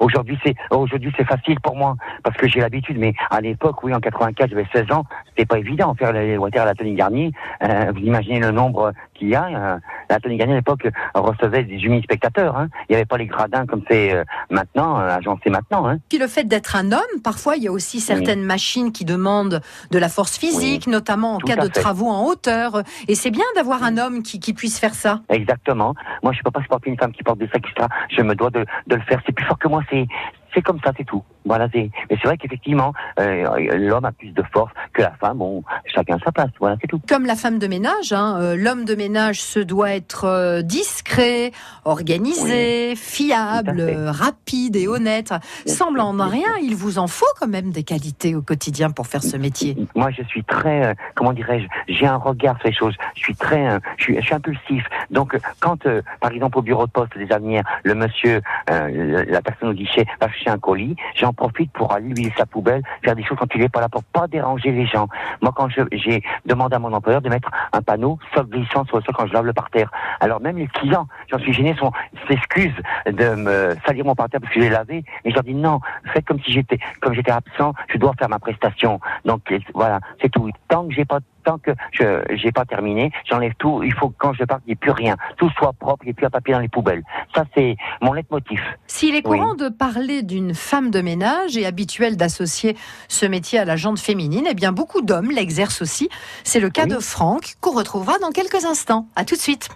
Aujourd'hui, 0.00 0.38
c'est 0.44 0.54
aujourd'hui 0.70 1.12
c'est 1.16 1.26
facile 1.26 1.60
pour 1.60 1.76
moi 1.76 1.96
parce 2.22 2.36
que 2.36 2.48
j'ai 2.48 2.60
l'habitude. 2.60 2.98
Mais 2.98 3.14
à 3.30 3.40
l'époque, 3.40 3.82
oui, 3.82 3.94
en 3.94 4.00
84, 4.00 4.50
j'avais 4.50 4.66
16 4.72 4.92
ans, 4.92 5.04
c'était 5.28 5.46
pas 5.46 5.58
évident 5.58 5.94
faire 5.94 6.12
les 6.12 6.36
water 6.36 6.62
à 6.62 6.66
la 6.66 6.74
Tony 6.74 6.94
Garnier. 6.94 7.32
Euh, 7.62 7.92
vous 7.94 8.00
imaginez 8.00 8.40
le 8.40 8.50
nombre 8.50 8.92
qu'il 9.14 9.28
y 9.28 9.34
a. 9.34 9.46
Euh, 9.46 9.78
la 10.10 10.20
Tony 10.20 10.36
Garnier 10.36 10.54
à 10.54 10.56
l'époque 10.56 10.86
euh, 10.86 10.90
recevait 11.14 11.64
des 11.64 11.76
humides 11.76 12.04
spectateurs. 12.04 12.56
Hein. 12.56 12.68
Il 12.88 12.92
n'y 12.92 12.96
avait 12.96 13.04
pas 13.04 13.18
les 13.18 13.26
gradins 13.26 13.66
comme 13.66 13.82
c'est 13.88 14.12
euh, 14.14 14.24
maintenant, 14.50 14.98
euh, 14.98 15.16
agencé 15.16 15.50
maintenant. 15.50 15.86
Hein. 15.86 15.98
Puis 16.08 16.18
le 16.18 16.26
fait 16.26 16.44
d'être 16.44 16.76
un 16.76 16.92
homme, 16.92 17.20
parfois 17.22 17.56
il 17.56 17.62
y 17.62 17.68
a 17.68 17.72
aussi 17.72 18.00
certaines 18.00 18.42
machines 18.42 18.92
qui 18.92 19.04
demandent 19.04 19.60
de 19.90 19.98
la 19.98 20.08
force 20.08 20.38
physique, 20.38 20.86
notamment 20.86 21.34
en 21.34 21.38
Tout 21.38 21.46
cas 21.46 21.56
de 21.56 21.62
fait. 21.62 21.80
travaux 21.80 22.08
en 22.08 22.24
hauteur. 22.24 22.82
Et 23.08 23.14
c'est 23.14 23.30
bien 23.30 23.44
d'avoir 23.54 23.82
un 23.82 23.98
homme 23.98 24.22
qui, 24.22 24.40
qui 24.40 24.52
puisse 24.52 24.78
faire 24.78 24.94
ça. 24.94 25.20
Exactement. 25.28 25.94
Moi, 26.22 26.32
je 26.32 26.42
peux 26.42 26.50
pas 26.50 26.62
supporter 26.62 26.90
une 26.90 26.98
femme 26.98 27.12
qui 27.12 27.22
porte 27.22 27.38
des 27.38 27.48
sacs, 27.48 27.64
etc. 27.68 27.86
Je 28.10 28.22
me 28.22 28.34
dois 28.34 28.50
de, 28.50 28.64
de 28.86 28.96
le 28.96 29.02
faire. 29.02 29.20
C'est 29.26 29.32
plus 29.32 29.44
fort 29.44 29.58
que 29.58 29.68
moi. 29.68 29.82
C'est 29.90 30.62
comme 30.62 30.80
ça, 30.84 30.92
c'est 30.96 31.04
tout. 31.04 31.22
Voilà. 31.48 31.68
C'est. 31.72 31.90
Mais 32.10 32.16
c'est 32.20 32.28
vrai 32.28 32.36
qu'effectivement, 32.36 32.92
euh, 33.18 33.76
l'homme 33.76 34.04
a 34.04 34.12
plus 34.12 34.30
de 34.30 34.42
force 34.52 34.72
que 34.92 35.02
la 35.02 35.12
femme. 35.12 35.38
Bon, 35.38 35.62
chacun 35.86 36.18
sa 36.24 36.32
place. 36.32 36.50
Voilà, 36.60 36.76
c'est 36.80 36.86
tout. 36.86 37.00
Comme 37.08 37.26
la 37.26 37.36
femme 37.36 37.58
de 37.58 37.66
ménage, 37.66 38.12
hein, 38.12 38.38
euh, 38.40 38.56
l'homme 38.56 38.84
de 38.84 38.94
ménage 38.94 39.40
se 39.40 39.60
doit 39.60 39.90
être 39.90 40.24
euh, 40.24 40.62
discret, 40.62 41.52
organisé, 41.84 42.94
fiable, 42.96 43.82
rapide 44.06 44.76
et 44.76 44.88
honnête. 44.88 45.32
Bien 45.66 45.90
de 45.90 46.16
bien 46.16 46.26
rien, 46.26 46.48
il 46.62 46.74
vous 46.74 46.98
en 46.98 47.06
faut 47.06 47.26
quand 47.40 47.48
même 47.48 47.70
des 47.70 47.82
qualités 47.82 48.34
au 48.34 48.42
quotidien 48.42 48.90
pour 48.90 49.06
faire 49.06 49.22
ce 49.22 49.36
métier. 49.36 49.76
Moi, 49.94 50.10
je 50.10 50.22
suis 50.24 50.44
très, 50.44 50.94
comment 51.14 51.32
dirais-je, 51.32 51.66
j'ai 51.92 52.06
un 52.06 52.16
regard 52.16 52.58
sur 52.58 52.68
les 52.68 52.74
choses. 52.74 52.94
Je 53.14 53.20
suis 53.20 53.34
très, 53.34 53.78
je, 53.96 54.04
suis, 54.04 54.16
je 54.16 54.20
suis 54.20 54.34
impulsif. 54.34 54.84
Donc, 55.10 55.38
quand, 55.60 55.84
par 56.20 56.32
exemple, 56.32 56.58
au 56.58 56.62
bureau 56.62 56.86
de 56.86 56.90
poste 56.90 57.16
des 57.16 57.30
Avenirs, 57.32 57.64
le 57.84 57.94
monsieur, 57.94 58.40
la 58.68 59.42
personne 59.42 59.68
au 59.70 59.72
guichet 59.72 60.06
va 60.20 60.28
chercher 60.28 60.50
un 60.50 60.58
colis, 60.58 60.96
j'en 61.14 61.32
profite 61.38 61.72
pour 61.72 61.96
laisser 61.96 62.32
sa 62.36 62.44
poubelle, 62.44 62.82
faire 63.02 63.14
des 63.14 63.24
choses 63.24 63.38
quand 63.38 63.54
il 63.54 63.62
est 63.62 63.68
pas 63.68 63.80
là 63.80 63.88
pour 63.88 64.02
pas 64.04 64.26
déranger 64.26 64.72
les 64.72 64.86
gens. 64.86 65.08
Moi, 65.40 65.52
quand 65.54 65.68
j'ai 65.70 66.22
demandé 66.44 66.74
à 66.74 66.78
mon 66.78 66.92
employeur 66.92 67.22
de 67.22 67.28
mettre 67.28 67.50
un 67.72 67.80
panneau 67.80 68.18
sol 68.34 68.46
glissant 68.46 68.84
sur 68.84 68.98
le 68.98 69.02
sol 69.04 69.14
quand 69.16 69.26
je 69.26 69.32
lave 69.32 69.46
le 69.46 69.52
parterre. 69.52 69.90
Alors 70.20 70.40
même 70.40 70.58
les 70.58 70.66
clients, 70.66 71.06
j'en 71.30 71.38
suis 71.38 71.52
gêné, 71.52 71.74
sont 71.76 71.92
s'excusent 72.26 72.82
de 73.06 73.28
me 73.34 73.76
salir 73.86 74.04
mon 74.04 74.14
parterre 74.14 74.40
parce 74.40 74.52
que 74.52 74.60
je 74.60 74.64
l'ai 74.64 74.70
lavé. 74.70 75.04
Mais 75.24 75.30
je 75.30 75.34
leur 75.36 75.44
dis 75.44 75.54
non, 75.54 75.80
faites 76.12 76.26
comme 76.26 76.40
si 76.40 76.52
j'étais, 76.52 76.78
comme 77.00 77.14
j'étais 77.14 77.30
absent, 77.30 77.72
je 77.88 77.98
dois 77.98 78.12
faire 78.18 78.28
ma 78.28 78.40
prestation. 78.40 79.00
Donc 79.24 79.54
voilà, 79.74 80.00
c'est 80.20 80.28
tout. 80.28 80.50
Tant 80.68 80.86
que 80.88 80.92
j'ai 80.92 81.04
pas, 81.04 81.20
tant 81.48 81.58
que 81.58 81.70
je 81.92 82.04
j'ai 82.36 82.52
pas 82.52 82.64
terminé, 82.66 83.10
j'enlève 83.28 83.52
tout. 83.58 83.82
Il 83.82 83.94
faut 83.94 84.08
que 84.10 84.16
quand 84.18 84.32
je 84.34 84.44
parte, 84.44 84.60
il 84.66 84.70
n'y 84.70 84.72
ait 84.74 84.76
plus 84.76 84.90
rien. 84.90 85.16
Tout 85.38 85.50
soit 85.58 85.72
propre, 85.72 86.04
il 86.04 86.06
n'y 86.08 86.10
ait 86.10 86.14
plus 86.14 86.26
un 86.26 86.30
papier 86.30 86.52
dans 86.54 86.60
les 86.60 86.68
poubelles. 86.68 87.02
Ça 87.34 87.44
c'est 87.54 87.76
mon 88.02 88.12
leitmotiv. 88.12 88.60
S'il 88.86 89.14
est 89.14 89.26
Oui. 89.26 89.38
courant 89.38 89.54
de 89.54 89.68
parler 89.70 90.22
d'une 90.22 90.54
femme 90.54 90.90
de 90.90 91.00
ménage 91.00 91.56
et 91.56 91.64
habituel 91.64 92.16
d'associer 92.16 92.76
ce 93.08 93.24
métier 93.26 93.58
à 93.58 93.64
la 93.64 93.76
jante 93.76 93.98
féminine, 93.98 94.46
eh 94.50 94.54
bien 94.54 94.72
beaucoup 94.72 95.00
d'hommes 95.00 95.30
l'exercent 95.30 95.80
aussi. 95.82 96.08
C'est 96.44 96.60
le 96.60 96.68
cas 96.70 96.84
Oui. 96.84 96.90
de 96.94 96.98
Franck 96.98 97.54
qu'on 97.62 97.74
retrouvera 97.74 98.18
dans 98.18 98.30
quelques 98.30 98.64
instants. 98.66 99.06
À 99.16 99.24
tout 99.24 99.34
de 99.34 99.40
suite. 99.40 99.68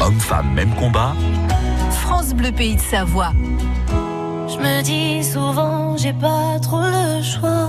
Homme-femme, 0.00 0.52
même 0.54 0.74
combat. 0.76 1.12
France 1.90 2.34
Bleu 2.34 2.52
Pays 2.52 2.76
de 2.76 2.80
Savoie. 2.80 3.32
Je 4.48 4.58
me 4.58 4.82
dis 4.82 5.24
souvent, 5.24 5.96
j'ai 5.96 6.12
pas 6.12 6.58
trop 6.62 6.82
le 6.82 7.22
choix. 7.22 7.68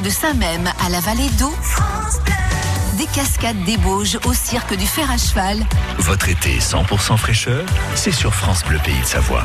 De 0.00 0.10
Saint-Même 0.10 0.70
à 0.84 0.88
la 0.88 1.00
vallée 1.00 1.28
d'eau. 1.38 1.52
Des 2.96 3.06
cascades 3.06 3.62
des 3.64 3.76
Bauges 3.76 4.18
au 4.24 4.32
cirque 4.32 4.76
du 4.76 4.86
fer 4.86 5.10
à 5.10 5.18
cheval. 5.18 5.58
Votre 5.98 6.28
été 6.28 6.58
100% 6.58 7.16
fraîcheur, 7.16 7.64
c'est 7.94 8.12
sur 8.12 8.34
France 8.34 8.64
Bleu 8.64 8.78
Pays 8.84 9.00
de 9.00 9.06
Savoie. 9.06 9.44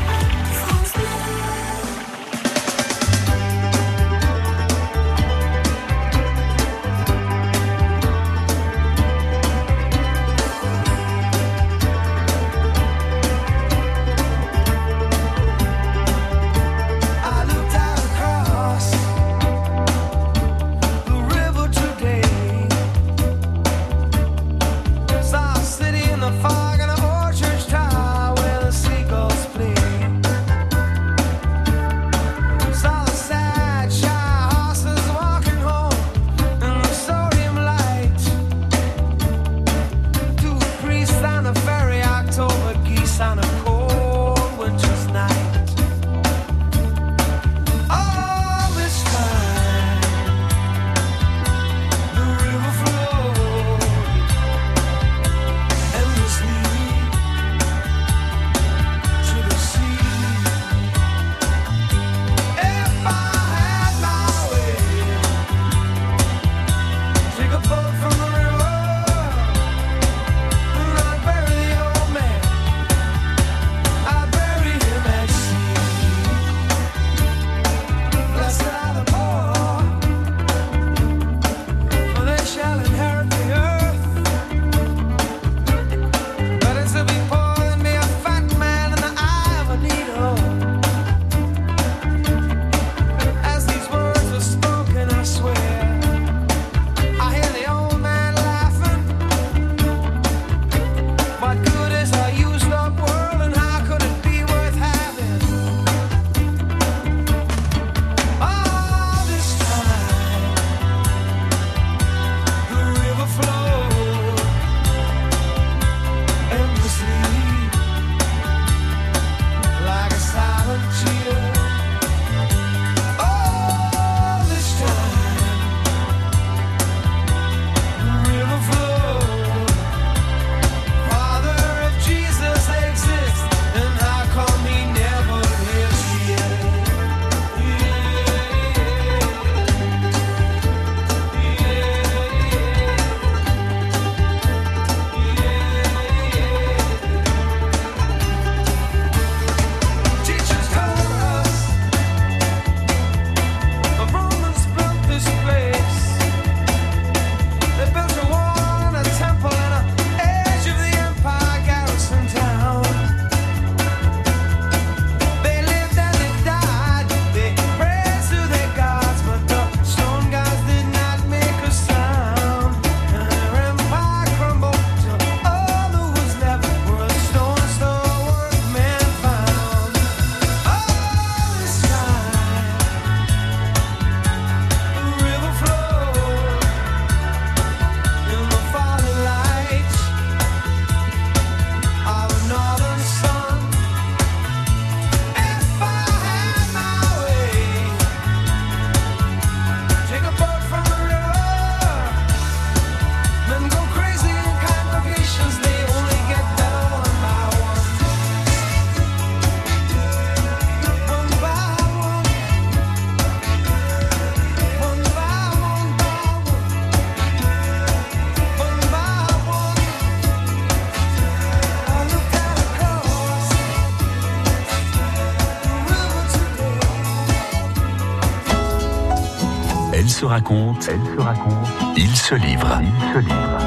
Raconte, 230.38 230.88
elle 230.88 231.16
se 231.16 231.20
raconte, 231.20 231.68
il 231.96 232.16
se 232.16 232.34
livre, 232.36 232.80
il 232.80 233.12
se 233.12 233.18
livre. 233.18 233.58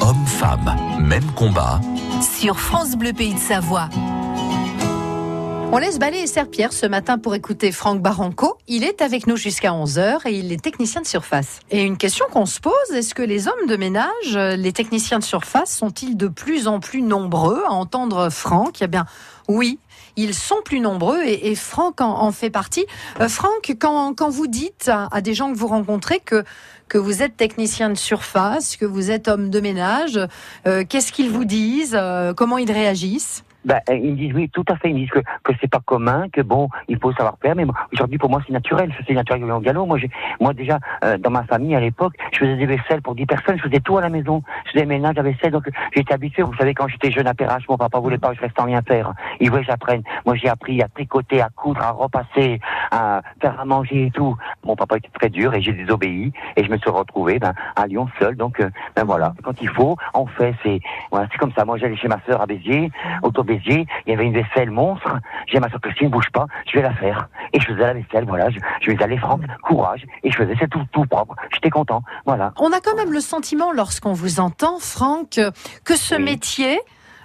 Homme, 0.00 0.24
femme, 0.24 0.76
même 1.00 1.28
combat. 1.32 1.80
Sur 2.22 2.60
France 2.60 2.94
Bleu 2.94 3.12
Pays 3.12 3.34
de 3.34 3.40
Savoie. 3.40 3.88
On 5.72 5.78
laisse 5.78 5.98
Balai 5.98 6.20
et 6.20 6.26
Serpierre 6.28 6.72
ce 6.72 6.86
matin 6.86 7.18
pour 7.18 7.34
écouter 7.34 7.72
Franck 7.72 8.00
Baranco. 8.00 8.56
Il 8.68 8.84
est 8.84 9.02
avec 9.02 9.26
nous 9.26 9.36
jusqu'à 9.36 9.72
11h 9.72 10.28
et 10.28 10.38
il 10.38 10.52
est 10.52 10.62
technicien 10.62 11.00
de 11.00 11.06
surface. 11.06 11.58
Et 11.72 11.82
une 11.82 11.96
question 11.96 12.26
qu'on 12.30 12.46
se 12.46 12.60
pose, 12.60 12.72
est-ce 12.94 13.12
que 13.12 13.22
les 13.22 13.48
hommes 13.48 13.66
de 13.68 13.76
ménage, 13.76 14.36
euh, 14.36 14.54
les 14.54 14.72
techniciens 14.72 15.18
de 15.18 15.24
surface, 15.24 15.76
sont-ils 15.76 16.16
de 16.16 16.28
plus 16.28 16.68
en 16.68 16.78
plus 16.78 17.02
nombreux 17.02 17.62
à 17.66 17.72
entendre 17.72 18.30
Franck? 18.30 18.80
Eh 18.80 18.86
bien, 18.86 19.06
oui. 19.48 19.80
Ils 20.22 20.34
sont 20.34 20.60
plus 20.64 20.80
nombreux 20.80 21.22
et, 21.24 21.50
et 21.50 21.54
Franck 21.54 22.00
en, 22.02 22.20
en 22.20 22.30
fait 22.30 22.50
partie. 22.50 22.84
Euh, 23.20 23.28
Franck, 23.28 23.74
quand, 23.80 24.14
quand 24.14 24.28
vous 24.28 24.46
dites 24.46 24.90
à, 24.92 25.20
des 25.22 25.32
gens 25.32 25.50
que 25.52 25.56
vous 25.58 25.66
rencontrez 25.68 26.20
que 26.20 26.44
que 26.88 26.98
vous 26.98 27.22
êtes 27.22 27.36
technicien 27.36 27.88
de 27.88 27.94
surface, 27.94 28.76
que 28.76 28.84
vous 28.84 29.12
êtes 29.12 29.28
homme 29.28 29.48
de 29.48 29.60
ménage, 29.60 30.18
euh, 30.66 30.84
qu'est-ce 30.88 31.12
qu'ils 31.12 31.30
vous 31.30 31.44
disent? 31.44 31.96
Euh, 31.96 32.34
Comment 32.34 32.58
ils 32.58 32.72
réagissent? 32.72 33.44
Ben, 33.64 33.80
euh, 33.90 33.94
ils 33.94 34.12
me 34.12 34.16
disent 34.16 34.32
oui, 34.34 34.48
tout 34.48 34.64
à 34.68 34.76
fait. 34.76 34.90
Ils 34.90 34.94
me 34.94 34.98
disent 35.00 35.10
que, 35.10 35.20
que 35.44 35.52
c'est 35.60 35.70
pas 35.70 35.80
commun, 35.84 36.28
que 36.32 36.40
bon, 36.40 36.68
il 36.88 36.98
faut 36.98 37.12
savoir 37.12 37.36
faire. 37.42 37.54
Mais 37.56 37.64
aujourd'hui, 37.92 38.18
pour 38.18 38.30
moi, 38.30 38.40
c'est 38.46 38.52
naturel. 38.52 38.92
C'est 39.06 39.14
naturel 39.14 39.44
au 39.44 39.60
galop. 39.60 39.86
Moi, 39.86 39.98
moi 40.40 40.54
déjà, 40.54 40.78
euh, 41.04 41.18
dans 41.18 41.30
ma 41.30 41.44
famille 41.44 41.74
à 41.74 41.80
l'époque, 41.80 42.14
je 42.32 42.38
faisais 42.38 42.56
des 42.56 42.66
vaisselles 42.66 43.02
pour 43.02 43.14
10 43.14 43.26
personnes. 43.26 43.56
Je 43.58 43.62
faisais 43.62 43.80
tout 43.80 43.98
à 43.98 44.00
la 44.00 44.08
maison. 44.08 44.42
Je 44.66 44.72
faisais 44.72 44.86
ménage 44.86 45.18
à 45.18 45.22
vaisselle. 45.22 45.52
Donc, 45.52 45.68
j'étais 45.94 46.14
habitué. 46.14 46.42
Vous 46.42 46.54
savez, 46.54 46.74
quand 46.74 46.88
j'étais 46.88 47.10
jeune 47.10 47.26
à 47.26 47.34
Perrache, 47.34 47.64
mon 47.68 47.76
papa 47.76 47.98
voulait 47.98 48.18
pas 48.18 48.30
que 48.30 48.36
je 48.36 48.40
reste 48.40 48.56
sans 48.58 48.64
rien 48.64 48.82
faire. 48.82 49.12
Il 49.40 49.50
voulait 49.50 49.62
que 49.62 49.68
j'apprenne. 49.68 50.02
Moi, 50.24 50.36
j'ai 50.36 50.48
appris 50.48 50.82
à 50.82 50.88
tricoter, 50.88 51.40
à 51.40 51.48
coudre, 51.50 51.82
à 51.82 51.90
repasser, 51.90 52.60
à 52.90 53.22
faire 53.40 53.58
à 53.60 53.64
manger 53.64 54.06
et 54.06 54.10
tout. 54.10 54.36
Mon 54.64 54.76
papa 54.76 54.96
était 54.96 55.10
très 55.18 55.28
dur 55.28 55.54
et 55.54 55.62
j'ai 55.62 55.72
désobéi 55.72 56.32
et 56.56 56.64
je 56.64 56.70
me 56.70 56.78
suis 56.78 56.90
retrouvé 56.90 57.38
ben, 57.38 57.52
à 57.76 57.86
Lyon 57.86 58.08
seul. 58.18 58.36
Donc 58.36 58.60
euh, 58.60 58.70
ben 58.96 59.04
voilà, 59.04 59.34
quand 59.42 59.60
il 59.60 59.68
faut, 59.68 59.96
on 60.14 60.26
fait. 60.26 60.54
C'est 60.62 60.80
voilà, 61.10 61.26
c'est 61.32 61.38
comme 61.38 61.52
ça. 61.56 61.64
Moi 61.64 61.78
j'allais 61.78 61.96
chez 61.96 62.08
ma 62.08 62.20
sœur 62.26 62.40
à 62.40 62.46
Béziers, 62.46 62.90
autour 63.22 63.44
de 63.44 63.54
Béziers, 63.54 63.86
il 64.06 64.10
y 64.10 64.14
avait 64.14 64.26
une 64.26 64.34
vaisselle 64.34 64.70
monstre. 64.70 65.16
J'ai 65.46 65.60
ma 65.60 65.68
sœur 65.70 65.80
Christine, 65.80 66.08
bouge 66.08 66.30
pas, 66.32 66.46
je 66.66 66.76
vais 66.78 66.82
la 66.82 66.94
faire. 66.94 67.28
Et 67.52 67.60
je 67.60 67.66
faisais 67.66 67.80
la 67.80 67.94
vaisselle, 67.94 68.24
voilà. 68.26 68.50
Je, 68.50 68.58
je 68.82 68.90
lui 68.90 69.02
allé 69.02 69.16
Franck, 69.18 69.42
courage. 69.62 70.04
Et 70.22 70.30
je 70.30 70.36
faisais 70.36 70.54
c'est 70.58 70.68
tout, 70.68 70.84
tout 70.92 71.04
propre. 71.06 71.34
J'étais 71.54 71.70
content, 71.70 72.02
voilà. 72.26 72.52
On 72.58 72.72
a 72.72 72.80
quand 72.80 72.96
même 72.96 73.12
le 73.12 73.20
sentiment, 73.20 73.72
lorsqu'on 73.72 74.12
vous 74.12 74.40
entend, 74.40 74.78
Franck, 74.78 75.40
que 75.84 75.96
ce 75.96 76.14
Oui. 76.16 76.22
métier 76.24 76.80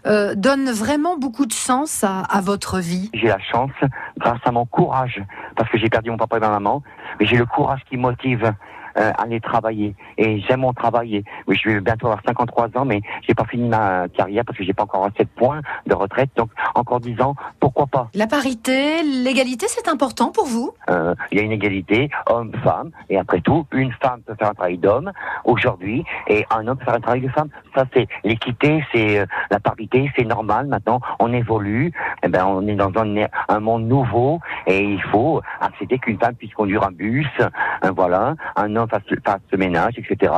euh, 0.06 0.36
donne 0.36 0.70
vraiment 0.72 1.18
beaucoup 1.18 1.46
de 1.46 1.54
sens 1.54 2.04
à, 2.04 2.20
à 2.22 2.42
votre 2.42 2.80
vie. 2.80 3.10
J'ai 3.14 3.28
la 3.28 3.40
chance, 3.40 3.72
grâce 4.18 4.40
à 4.46 4.52
mon 4.52 4.66
courage, 4.66 5.22
parce 5.56 5.70
que 5.70 5.78
j'ai 5.78 5.90
perdu 5.90 6.12
mon 6.12 6.18
papa 6.18 6.38
et 6.38 6.40
ma 6.40 6.50
maman, 6.50 6.84
mais 7.20 7.26
j'ai 7.26 7.38
le 7.38 7.46
courage 7.46 7.82
qui 7.90 7.98
motive 7.98 8.54
euh, 8.98 9.12
aller 9.18 9.40
travailler. 9.40 9.96
Et 10.18 10.40
j'aime 10.42 10.62
mon 10.62 10.74
travail. 10.74 11.24
Oui, 11.48 11.58
je 11.62 11.70
vais 11.70 11.82
bientôt 11.82 12.08
avoir 12.08 12.22
53 12.26 12.70
ans, 12.76 12.86
mais 12.86 13.02
j'ai 13.28 13.34
pas 13.34 13.46
fini 13.46 13.68
ma 13.68 14.08
carrière 14.10 14.44
parce 14.46 14.58
que 14.58 14.64
j'ai 14.64 14.74
pas 14.74 14.84
encore 14.84 15.06
assez 15.06 15.24
de 15.24 15.30
points 15.36 15.62
de 15.86 15.94
retraite. 15.94 16.30
Donc 16.36 16.50
encore 16.76 17.00
10 17.00 17.22
ans, 17.22 17.36
pourquoi 17.60 17.88
pas? 17.88 18.10
La 18.14 18.28
parité, 18.28 19.04
l'égalité, 19.04 19.66
c'est 19.70 19.88
important 19.88 20.32
pour 20.32 20.46
vous? 20.46 20.72
Euh, 20.90 21.16
Il 21.32 21.38
y 21.38 21.42
a 21.42 21.44
une 21.44 21.52
égalité 21.52 22.10
homme-femme, 22.28 22.92
et 23.10 23.18
après 23.18 23.42
tout, 23.42 23.66
une 23.72 23.92
femme 24.02 24.22
peut 24.26 24.36
faire 24.38 24.50
un 24.50 24.54
travail 24.54 24.78
d'homme 24.78 25.12
aujourd'hui, 25.44 26.04
et 26.28 26.46
un 26.50 26.68
homme 26.68 26.78
peut 26.78 26.86
faire 26.86 26.96
un 26.96 27.02
travail 27.02 27.22
de 27.22 27.30
femme. 27.30 27.50
Ça, 27.76 27.86
c'est 27.94 28.08
l'équité, 28.24 28.84
c'est 28.94 29.20
euh, 29.20 29.26
la 29.52 29.60
parité, 29.60 30.12
c'est 30.16 30.26
normal. 30.26 30.68
Maintenant, 30.68 31.00
on 31.20 31.34
évolue. 31.34 31.92
Eh 32.24 32.28
ben, 32.28 32.46
on 32.46 32.66
est 32.68 32.76
dans 32.76 32.92
un, 32.98 33.28
un 33.50 33.60
monde 33.60 33.88
nouveau, 33.88 34.40
et 34.68 34.82
il 34.84 35.02
faut 35.04 35.42
accepter 35.60 36.00
qu'une 36.00 36.20
femme 36.20 36.36
puisse 36.36 36.54
conduire 36.54 36.84
un 36.84 36.92
bus, 36.92 37.28
euh, 37.40 37.92
voilà, 37.92 38.36
un 38.56 38.76
homme 38.76 38.85
fasse, 38.88 39.04
fasse 39.24 39.42
le 39.52 39.58
ménage, 39.58 39.94
etc. 39.98 40.34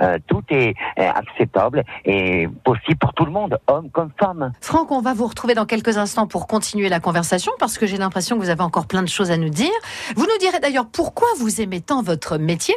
Euh, 0.00 0.18
tout 0.26 0.42
est 0.50 0.74
euh, 0.98 1.10
acceptable 1.10 1.84
et 2.04 2.48
possible 2.64 2.98
pour 2.98 3.12
tout 3.14 3.24
le 3.24 3.30
monde, 3.30 3.58
homme 3.66 3.90
comme 3.90 4.10
femme. 4.18 4.52
Franck, 4.60 4.90
on 4.90 5.00
va 5.00 5.14
vous 5.14 5.26
retrouver 5.26 5.54
dans 5.54 5.66
quelques 5.66 5.96
instants 5.96 6.26
pour 6.26 6.46
continuer 6.46 6.88
la 6.88 7.00
conversation 7.00 7.52
parce 7.58 7.78
que 7.78 7.86
j'ai 7.86 7.96
l'impression 7.96 8.36
que 8.36 8.42
vous 8.42 8.50
avez 8.50 8.62
encore 8.62 8.86
plein 8.86 9.02
de 9.02 9.08
choses 9.08 9.30
à 9.30 9.36
nous 9.36 9.50
dire. 9.50 9.70
Vous 10.16 10.22
nous 10.24 10.38
direz 10.40 10.60
d'ailleurs 10.60 10.86
pourquoi 10.86 11.28
vous 11.38 11.60
aimez 11.60 11.80
tant 11.80 12.02
votre 12.02 12.38
métier 12.38 12.74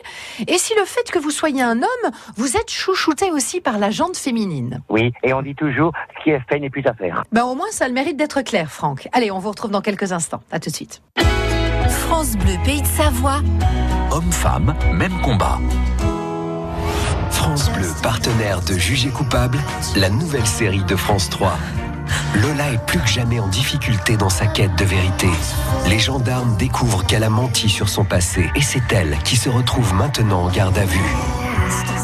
et 0.48 0.58
si 0.58 0.74
le 0.76 0.86
fait 0.86 1.10
que 1.12 1.20
vous 1.20 1.32
soyez 1.32 1.62
un 1.62 1.78
homme, 1.78 2.12
vous 2.36 2.58
êtes 2.58 2.70
chouchouté 2.70 3.32
aussi 3.32 3.62
par 3.62 3.78
la 3.78 3.92
jante 3.92 4.18
féminine. 4.18 4.82
Oui, 4.90 5.14
et 5.24 5.34
on 5.34 5.42
dit 5.42 5.56
toujours, 5.56 5.92
ce 6.18 6.24
qui 6.24 6.30
est 6.32 6.42
fait 6.50 6.60
n'est 6.60 6.70
plus 6.70 6.86
à 6.86 6.94
faire. 6.94 7.24
Ben 7.32 7.44
au 7.44 7.56
moins 7.56 7.68
ça 7.72 7.86
a 7.86 7.88
le 7.88 7.94
mérite 7.94 8.18
d'être 8.18 8.42
clair, 8.42 8.72
Franck. 8.72 9.08
Allez, 9.14 9.32
on 9.32 9.40
vous 9.40 9.50
retrouve 9.50 9.72
dans 9.72 9.82
quelques 9.82 10.12
instants. 10.12 10.42
À 10.52 10.60
tout 10.60 10.70
de 10.70 10.76
suite. 10.76 11.02
France 11.96 12.36
Bleu 12.38 12.56
Pays 12.64 12.82
de 12.82 12.88
Savoie. 12.88 13.42
Homme-femme, 14.12 14.76
même 14.94 15.20
combat. 15.22 15.60
France 17.32 17.70
Bleu, 17.72 17.88
partenaire 18.04 18.62
de 18.62 18.74
Jugé 18.74 19.10
coupable, 19.10 19.60
la 19.96 20.10
nouvelle 20.10 20.46
série 20.46 20.84
de 20.84 20.96
France 20.96 21.30
3. 21.30 21.58
Lola 22.42 22.72
est 22.72 22.86
plus 22.86 23.00
que 23.00 23.08
jamais 23.08 23.40
en 23.40 23.48
difficulté 23.48 24.18
dans 24.18 24.30
sa 24.30 24.46
quête 24.46 24.76
de 24.76 24.86
vérité. 24.86 25.30
Les 25.88 26.00
gendarmes 26.00 26.56
découvrent 26.58 27.06
qu'elle 27.06 27.24
a 27.24 27.30
menti 27.30 27.70
sur 27.70 27.90
son 27.90 28.04
passé 28.04 28.50
et 28.56 28.62
c'est 28.62 28.92
elle 28.92 29.18
qui 29.24 29.36
se 29.36 29.50
retrouve 29.50 29.94
maintenant 29.94 30.44
en 30.44 30.50
garde 30.50 30.78
à 30.78 30.86
vue. 30.86 31.45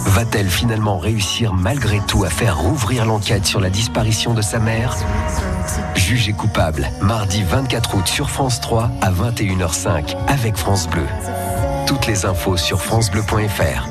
Va-t-elle 0.05 0.49
finalement 0.49 0.97
réussir 0.97 1.53
malgré 1.53 1.99
tout 2.07 2.23
à 2.23 2.29
faire 2.29 2.57
rouvrir 2.57 3.05
l'enquête 3.05 3.45
sur 3.45 3.59
la 3.59 3.69
disparition 3.69 4.33
de 4.33 4.41
sa 4.41 4.59
mère 4.59 4.95
Jugé 5.95 6.33
coupable, 6.33 6.89
mardi 7.01 7.43
24 7.43 7.95
août 7.95 8.07
sur 8.07 8.29
France 8.29 8.59
3 8.61 8.91
à 9.01 9.11
21h05 9.11 10.15
avec 10.27 10.57
France 10.57 10.87
Bleu. 10.87 11.05
Toutes 11.87 12.07
les 12.07 12.25
infos 12.25 12.57
sur 12.57 12.81
francebleu.fr. 12.81 13.87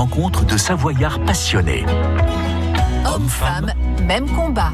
rencontre 0.00 0.46
de 0.46 0.56
Savoyards 0.56 1.20
passionnés. 1.26 1.84
Hommes-femmes, 3.04 3.74
même 4.06 4.26
combat. 4.30 4.72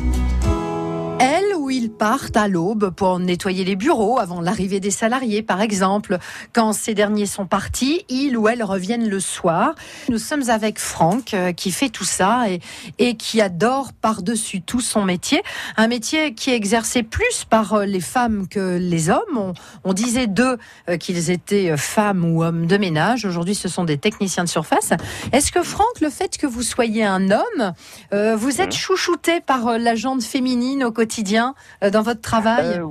Partent 1.98 2.36
à 2.36 2.46
l'aube 2.46 2.90
pour 2.90 3.18
nettoyer 3.18 3.64
les 3.64 3.74
bureaux 3.74 4.18
avant 4.18 4.42
l'arrivée 4.42 4.80
des 4.80 4.90
salariés, 4.90 5.42
par 5.42 5.62
exemple. 5.62 6.18
Quand 6.52 6.74
ces 6.74 6.92
derniers 6.92 7.24
sont 7.24 7.46
partis, 7.46 8.04
ils 8.10 8.36
ou 8.36 8.48
elles 8.48 8.62
reviennent 8.62 9.08
le 9.08 9.18
soir. 9.18 9.74
Nous 10.10 10.18
sommes 10.18 10.50
avec 10.50 10.78
Franck 10.78 11.32
euh, 11.32 11.52
qui 11.52 11.70
fait 11.70 11.88
tout 11.88 12.04
ça 12.04 12.50
et, 12.50 12.60
et 12.98 13.16
qui 13.16 13.40
adore 13.40 13.94
par-dessus 13.94 14.60
tout 14.60 14.80
son 14.80 15.04
métier. 15.04 15.42
Un 15.78 15.88
métier 15.88 16.34
qui 16.34 16.50
est 16.50 16.54
exercé 16.54 17.02
plus 17.02 17.46
par 17.48 17.72
euh, 17.72 17.84
les 17.86 18.00
femmes 18.00 18.46
que 18.46 18.76
les 18.76 19.08
hommes. 19.08 19.36
On, 19.36 19.54
on 19.84 19.92
disait 19.94 20.26
d'eux 20.26 20.58
euh, 20.90 20.98
qu'ils 20.98 21.30
étaient 21.30 21.78
femmes 21.78 22.24
ou 22.26 22.44
hommes 22.44 22.66
de 22.66 22.76
ménage. 22.76 23.24
Aujourd'hui, 23.24 23.54
ce 23.54 23.68
sont 23.68 23.84
des 23.84 23.96
techniciens 23.96 24.44
de 24.44 24.50
surface. 24.50 24.90
Est-ce 25.32 25.50
que 25.50 25.62
Franck, 25.62 26.00
le 26.02 26.10
fait 26.10 26.36
que 26.36 26.46
vous 26.46 26.62
soyez 26.62 27.04
un 27.04 27.30
homme, 27.30 27.72
vous 28.36 28.60
êtes 28.60 28.74
chouchouté 28.74 29.40
par 29.40 29.78
la 29.78 29.94
jante 29.94 30.22
féminine 30.22 30.84
au 30.84 30.92
quotidien 30.92 31.54
dans 31.90 32.02
votre 32.02 32.20
travail 32.20 32.78
Euh, 32.78 32.86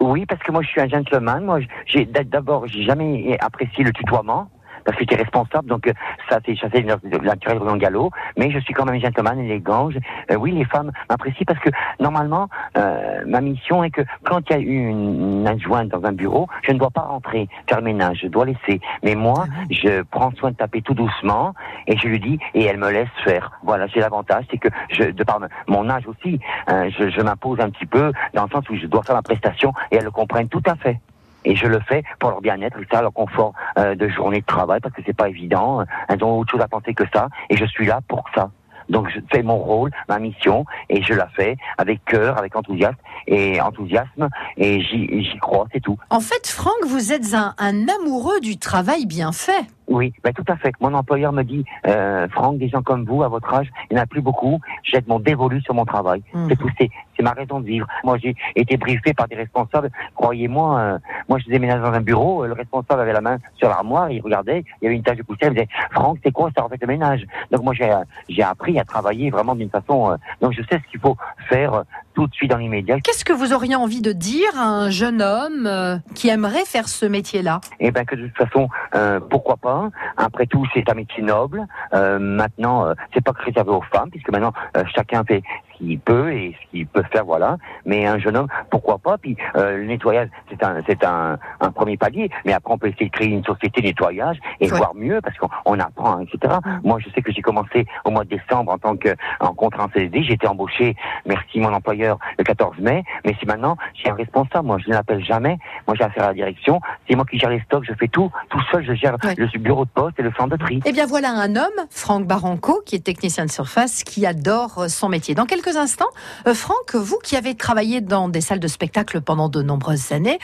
oui, 0.00 0.26
parce 0.26 0.40
que 0.42 0.52
moi 0.52 0.62
je 0.62 0.68
suis 0.68 0.80
un 0.80 0.88
gentleman. 0.88 1.44
Moi, 1.44 1.60
j'ai 1.86 2.04
d'abord 2.04 2.66
j'ai 2.66 2.84
jamais 2.84 3.36
apprécié 3.40 3.82
le 3.82 3.92
tutoiement 3.92 4.48
parce 4.88 4.96
que 4.96 5.04
j'étais 5.04 5.22
responsable, 5.22 5.68
donc 5.68 5.86
euh, 5.86 5.92
ça 6.30 6.38
c'est 6.46 6.56
chassé 6.56 6.80
de 6.80 7.18
naturel 7.18 7.58
dans 7.58 7.74
le 7.74 7.78
galop. 7.78 8.10
Mais 8.38 8.50
je 8.50 8.58
suis 8.60 8.72
quand 8.72 8.86
même 8.86 8.98
gentleman 8.98 9.38
élégant. 9.38 9.90
Euh, 10.30 10.36
oui, 10.36 10.52
les 10.52 10.64
femmes 10.64 10.92
m'apprécient 11.10 11.44
parce 11.46 11.58
que 11.58 11.68
normalement 12.00 12.48
euh, 12.78 13.22
ma 13.26 13.42
mission 13.42 13.84
est 13.84 13.90
que 13.90 14.00
quand 14.24 14.40
il 14.48 14.52
y 14.54 14.56
a 14.56 14.58
une, 14.60 15.40
une 15.40 15.46
adjointe 15.46 15.88
dans 15.88 16.02
un 16.06 16.12
bureau, 16.12 16.48
je 16.62 16.72
ne 16.72 16.78
dois 16.78 16.88
pas 16.88 17.02
rentrer 17.02 17.48
faire 17.68 17.80
le 17.80 17.84
ménage, 17.84 18.20
je 18.22 18.28
dois 18.28 18.46
laisser. 18.46 18.80
Mais 19.02 19.14
moi, 19.14 19.44
je 19.70 20.00
prends 20.04 20.30
soin 20.30 20.52
de 20.52 20.56
taper 20.56 20.80
tout 20.80 20.94
doucement 20.94 21.52
et 21.86 21.98
je 21.98 22.08
lui 22.08 22.18
dis 22.18 22.38
et 22.54 22.64
elle 22.64 22.78
me 22.78 22.90
laisse 22.90 23.08
faire. 23.24 23.52
Voilà, 23.64 23.88
j'ai 23.88 24.00
l'avantage, 24.00 24.46
c'est 24.50 24.56
que 24.56 24.68
je, 24.88 25.04
de 25.04 25.22
par 25.22 25.38
mon 25.66 25.90
âge 25.90 26.06
aussi, 26.06 26.40
euh, 26.70 26.88
je, 26.98 27.10
je 27.10 27.20
m'impose 27.20 27.60
un 27.60 27.68
petit 27.68 27.84
peu 27.84 28.10
dans 28.32 28.44
le 28.44 28.48
sens 28.48 28.66
où 28.70 28.74
je 28.74 28.86
dois 28.86 29.02
faire 29.02 29.16
ma 29.16 29.22
prestation 29.22 29.74
et 29.90 29.96
elles 29.96 30.04
le 30.04 30.10
comprennent 30.10 30.48
tout 30.48 30.62
à 30.64 30.76
fait. 30.76 30.98
Et 31.44 31.56
je 31.56 31.66
le 31.66 31.80
fais 31.80 32.02
pour 32.18 32.30
leur 32.30 32.40
bien-être, 32.40 32.78
ça, 32.90 33.02
leur 33.02 33.12
confort 33.12 33.52
euh, 33.78 33.94
de 33.94 34.08
journée 34.08 34.40
de 34.40 34.46
travail, 34.46 34.80
parce 34.80 34.94
que 34.94 35.02
c'est 35.06 35.16
pas 35.16 35.28
évident. 35.28 35.84
Elles 36.08 36.22
ont 36.24 36.38
autre 36.38 36.50
chose 36.50 36.60
à 36.60 36.68
penser 36.68 36.94
que 36.94 37.04
ça, 37.12 37.28
et 37.50 37.56
je 37.56 37.64
suis 37.64 37.86
là 37.86 38.00
pour 38.08 38.24
ça. 38.34 38.50
Donc 38.88 39.08
je 39.10 39.20
fais 39.30 39.42
mon 39.42 39.58
rôle, 39.58 39.90
ma 40.08 40.18
mission, 40.18 40.64
et 40.88 41.02
je 41.02 41.12
la 41.12 41.28
fais 41.28 41.56
avec 41.76 42.04
cœur, 42.04 42.38
avec 42.38 42.56
enthousiasme 42.56 42.96
et 43.26 43.60
enthousiasme, 43.60 44.28
et 44.56 44.80
j'y 44.80 45.38
crois, 45.40 45.66
c'est 45.72 45.80
tout. 45.80 45.98
En 46.10 46.20
fait, 46.20 46.46
Franck, 46.46 46.84
vous 46.86 47.12
êtes 47.12 47.34
un, 47.34 47.54
un 47.58 47.86
amoureux 47.88 48.40
du 48.40 48.58
travail 48.58 49.06
bien 49.06 49.32
fait. 49.32 49.66
Oui, 49.88 50.12
ben 50.22 50.32
tout 50.34 50.44
à 50.48 50.56
fait. 50.56 50.72
Mon 50.80 50.92
employeur 50.92 51.32
me 51.32 51.42
dit, 51.42 51.64
euh, 51.86 52.28
Franck, 52.28 52.58
des 52.58 52.68
gens 52.68 52.82
comme 52.82 53.04
vous, 53.06 53.22
à 53.22 53.28
votre 53.28 53.52
âge, 53.54 53.68
il 53.90 53.94
n'y 53.94 54.00
en 54.00 54.02
a 54.02 54.06
plus 54.06 54.20
beaucoup. 54.20 54.60
Jette 54.82 55.08
mon 55.08 55.18
dévolu 55.18 55.62
sur 55.62 55.72
mon 55.72 55.86
travail. 55.86 56.22
Mhm. 56.34 56.46
C'est 56.48 56.56
tout. 56.56 56.68
C'est, 56.78 56.90
c'est 57.16 57.22
ma 57.22 57.30
raison 57.32 57.60
de 57.60 57.64
vivre. 57.66 57.86
Moi, 58.04 58.18
j'ai 58.18 58.36
été 58.54 58.76
briefé 58.76 59.14
par 59.14 59.26
des 59.28 59.34
responsables. 59.36 59.90
Croyez-moi, 60.14 60.78
euh, 60.78 60.98
moi, 61.28 61.38
je 61.38 61.44
faisais 61.46 61.58
ménage 61.58 61.80
dans 61.80 61.92
un 61.92 62.00
bureau. 62.02 62.44
euh, 62.44 62.48
Le 62.48 62.52
responsable 62.52 63.00
avait 63.00 63.14
la 63.14 63.22
main 63.22 63.38
sur 63.56 63.68
l'armoire. 63.68 64.10
Il 64.10 64.20
regardait. 64.20 64.62
Il 64.80 64.84
y 64.84 64.86
avait 64.88 64.96
une 64.96 65.02
tache 65.02 65.16
de 65.16 65.22
poussière. 65.22 65.50
Il 65.50 65.54
me 65.54 65.60
disait, 65.64 65.68
Franck, 65.92 66.18
c'est 66.22 66.32
quoi 66.32 66.50
ça 66.54 66.64
en 66.64 66.68
fait 66.68 66.80
le 66.80 66.86
ménage? 66.86 67.24
Donc 67.50 67.62
moi, 67.62 67.72
j'ai, 67.72 67.90
euh, 67.90 68.04
j'ai 68.28 68.42
appris 68.42 68.78
à 68.78 68.84
travailler 68.84 69.30
vraiment 69.30 69.54
d'une 69.54 69.70
façon. 69.70 70.10
euh, 70.10 70.16
donc 70.42 70.52
je 70.52 70.60
sais 70.62 70.78
ce 70.84 70.90
qu'il 70.90 71.00
faut 71.00 71.16
faire 71.48 71.84
tout 72.18 72.26
de 72.26 72.34
suite 72.34 72.50
dans 72.50 72.56
l'immédiat. 72.56 72.98
Qu'est-ce 72.98 73.24
que 73.24 73.32
vous 73.32 73.52
auriez 73.52 73.76
envie 73.76 74.02
de 74.02 74.10
dire 74.10 74.48
à 74.56 74.64
un 74.64 74.90
jeune 74.90 75.22
homme 75.22 75.68
euh, 75.68 75.98
qui 76.16 76.28
aimerait 76.28 76.64
faire 76.64 76.88
ce 76.88 77.06
métier-là? 77.06 77.60
Et 77.78 77.92
ben 77.92 78.04
que 78.04 78.16
de 78.16 78.26
toute 78.26 78.36
façon, 78.36 78.68
euh, 78.96 79.20
pourquoi 79.20 79.56
pas 79.56 79.88
Après 80.16 80.46
tout, 80.46 80.66
c'est 80.74 80.90
un 80.90 80.94
métier 80.94 81.22
noble. 81.22 81.64
Euh, 81.94 82.18
maintenant, 82.18 82.86
euh, 82.86 82.94
c'est 83.14 83.22
pas 83.22 83.30
réservé 83.36 83.70
aux 83.70 83.82
femmes, 83.82 84.10
puisque 84.10 84.32
maintenant 84.32 84.52
chacun 84.92 85.22
fait 85.22 85.44
qu'il 85.78 85.98
peut 86.00 86.32
et 86.32 86.54
ce 86.62 86.70
qu'il 86.70 86.86
peut 86.86 87.02
faire, 87.12 87.24
voilà. 87.24 87.56
Mais 87.86 88.06
un 88.06 88.18
jeune 88.18 88.36
homme, 88.36 88.48
pourquoi 88.70 88.98
pas? 88.98 89.16
Puis 89.18 89.36
euh, 89.56 89.78
le 89.78 89.84
nettoyage, 89.86 90.28
c'est 90.50 90.62
un, 90.62 90.82
c'est 90.86 91.04
un, 91.04 91.38
un 91.60 91.70
premier 91.70 91.96
palier. 91.96 92.30
Mais 92.44 92.52
après, 92.52 92.72
on 92.74 92.78
peut 92.78 92.88
essayer 92.88 93.06
de 93.06 93.10
créer 93.12 93.28
une 93.28 93.44
société 93.44 93.80
de 93.80 93.86
nettoyage 93.86 94.38
et 94.60 94.70
Ouais. 94.70 94.76
voir 94.76 94.94
mieux, 94.94 95.20
parce 95.22 95.36
qu'on 95.38 95.48
on 95.64 95.78
apprend, 95.80 96.20
etc. 96.20 96.54
Moi, 96.84 96.98
je 97.00 97.08
sais 97.14 97.22
que 97.22 97.32
j'ai 97.32 97.40
commencé 97.40 97.86
au 98.04 98.10
mois 98.10 98.24
de 98.24 98.28
décembre 98.28 98.72
en 98.72 98.78
tant 98.78 98.96
que 98.96 99.08
en 99.40 99.54
contrat 99.54 99.84
en 99.84 99.88
CSD. 99.88 100.22
J'ai 100.24 100.34
été 100.34 100.46
embauché, 100.46 100.94
merci 101.26 101.58
mon 101.60 101.72
employeur, 101.72 102.18
le 102.38 102.44
14 102.44 102.78
mai. 102.78 103.02
Mais 103.24 103.34
si 103.40 103.46
maintenant 103.46 103.76
j'ai 103.94 104.10
un 104.10 104.14
responsable, 104.14 104.66
moi 104.66 104.76
je 104.84 104.88
ne 104.90 104.94
l'appelle 104.94 105.24
jamais. 105.24 105.56
Moi 105.86 105.96
j'ai 105.96 106.04
affaire 106.04 106.24
à 106.24 106.28
la 106.28 106.34
direction. 106.34 106.80
C'est 107.08 107.16
moi 107.16 107.24
qui 107.24 107.38
gère 107.38 107.50
les 107.50 107.60
stocks. 107.60 107.84
Je 107.88 107.94
fais 107.94 108.08
tout, 108.08 108.30
tout 108.50 108.60
seul. 108.70 108.84
Je 108.84 108.92
gère 108.94 109.16
Ouais. 109.24 109.34
le 109.36 109.46
bureau 109.58 109.84
de 109.84 109.90
poste 109.90 110.18
et 110.20 110.22
le 110.22 110.32
centre 110.32 110.50
de 110.50 110.56
tri. 110.56 110.80
Eh 110.84 110.92
bien 110.92 111.06
voilà 111.06 111.30
un 111.30 111.56
homme, 111.56 111.86
Franck 111.90 112.26
Baranco, 112.26 112.82
qui 112.84 112.94
est 112.96 113.04
technicien 113.04 113.44
de 113.46 113.50
surface, 113.50 114.02
qui 114.04 114.26
adore 114.26 114.88
son 114.88 115.08
métier. 115.08 115.34
Dans 115.34 115.46
quelques 115.46 115.67
instants, 115.76 116.08
euh, 116.46 116.54
Franck, 116.54 116.94
vous 116.94 117.18
qui 117.22 117.36
avez 117.36 117.54
travaillé 117.54 118.00
dans 118.00 118.28
des 118.28 118.40
salles 118.40 118.60
de 118.60 118.68
spectacle 118.68 119.20
pendant 119.20 119.48
de 119.48 119.62
nombreuses 119.62 120.12
années, 120.12 120.38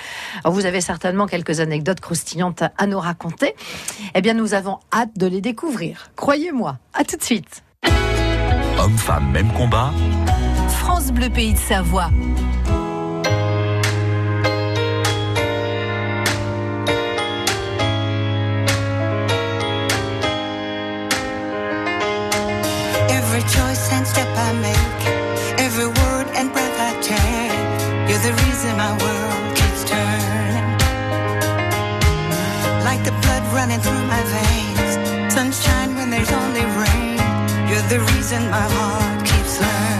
vous 0.45 0.67
avez 0.67 0.81
certainement 0.81 1.27
quelques 1.27 1.61
anecdotes 1.61 2.01
croustillantes 2.01 2.63
à 2.77 2.87
nous 2.87 2.99
raconter. 2.99 3.55
Eh 4.15 4.21
bien 4.21 4.35
nous 4.35 4.55
avons 4.55 4.79
hâte 4.93 5.17
de 5.17 5.27
les 5.27 5.41
découvrir. 5.41 6.11
Croyez-moi. 6.17 6.79
À 6.93 7.05
tout 7.05 7.17
de 7.17 7.23
suite. 7.23 7.63
Hommes-femmes, 8.79 9.31
même 9.31 9.53
combat. 9.53 9.93
France 10.69 11.13
Bleu 11.13 11.31
Pays 11.31 11.55
de 11.55 11.59
Savoie. 11.59 12.11
The 37.95 38.01
reason 38.01 38.51
my 38.51 38.67
heart 38.75 39.25
keeps 39.25 39.61
learning. 39.61 39.94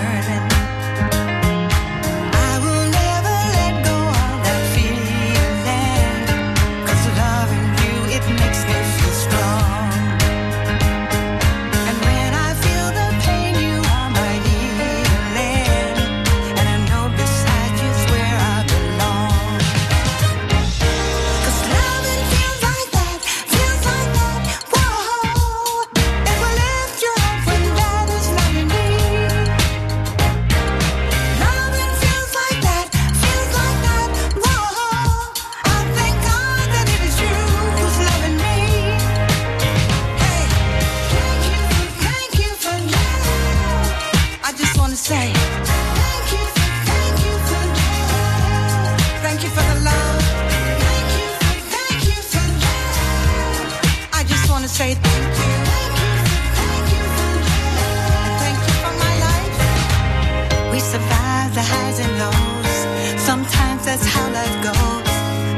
How 64.15 64.27
life 64.39 64.57
goes. 64.63 65.13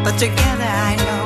But 0.05 0.19
together 0.19 0.71
I 0.89 0.97
know 1.07 1.26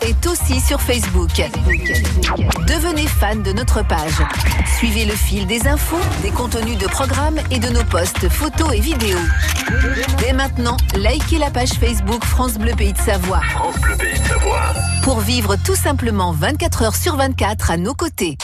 est 0.00 0.26
aussi 0.26 0.60
sur 0.60 0.80
Facebook. 0.80 1.30
Devenez 2.66 3.06
fan 3.06 3.42
de 3.42 3.52
notre 3.52 3.86
page. 3.86 4.22
Suivez 4.78 5.04
le 5.04 5.14
fil 5.14 5.46
des 5.46 5.66
infos, 5.66 6.00
des 6.22 6.30
contenus 6.30 6.78
de 6.78 6.86
programmes 6.86 7.38
et 7.50 7.58
de 7.58 7.68
nos 7.68 7.84
posts 7.84 8.28
photos 8.28 8.72
et 8.74 8.80
vidéos. 8.80 9.18
Dès 10.18 10.32
maintenant, 10.32 10.76
likez 10.94 11.38
la 11.38 11.50
page 11.50 11.70
Facebook 11.70 12.24
France 12.24 12.54
Bleu 12.54 12.74
Pays 12.76 12.92
de 12.92 12.98
Savoie. 12.98 13.40
France 13.40 13.76
Bleu 13.80 13.96
Pays 13.96 14.18
de 14.18 14.26
Savoie. 14.26 14.74
Pour 15.02 15.20
vivre 15.20 15.56
tout 15.56 15.76
simplement 15.76 16.32
24 16.32 16.82
heures 16.82 16.96
sur 16.96 17.16
24 17.16 17.70
à 17.70 17.76
nos 17.76 17.94
côtés. 17.94 18.36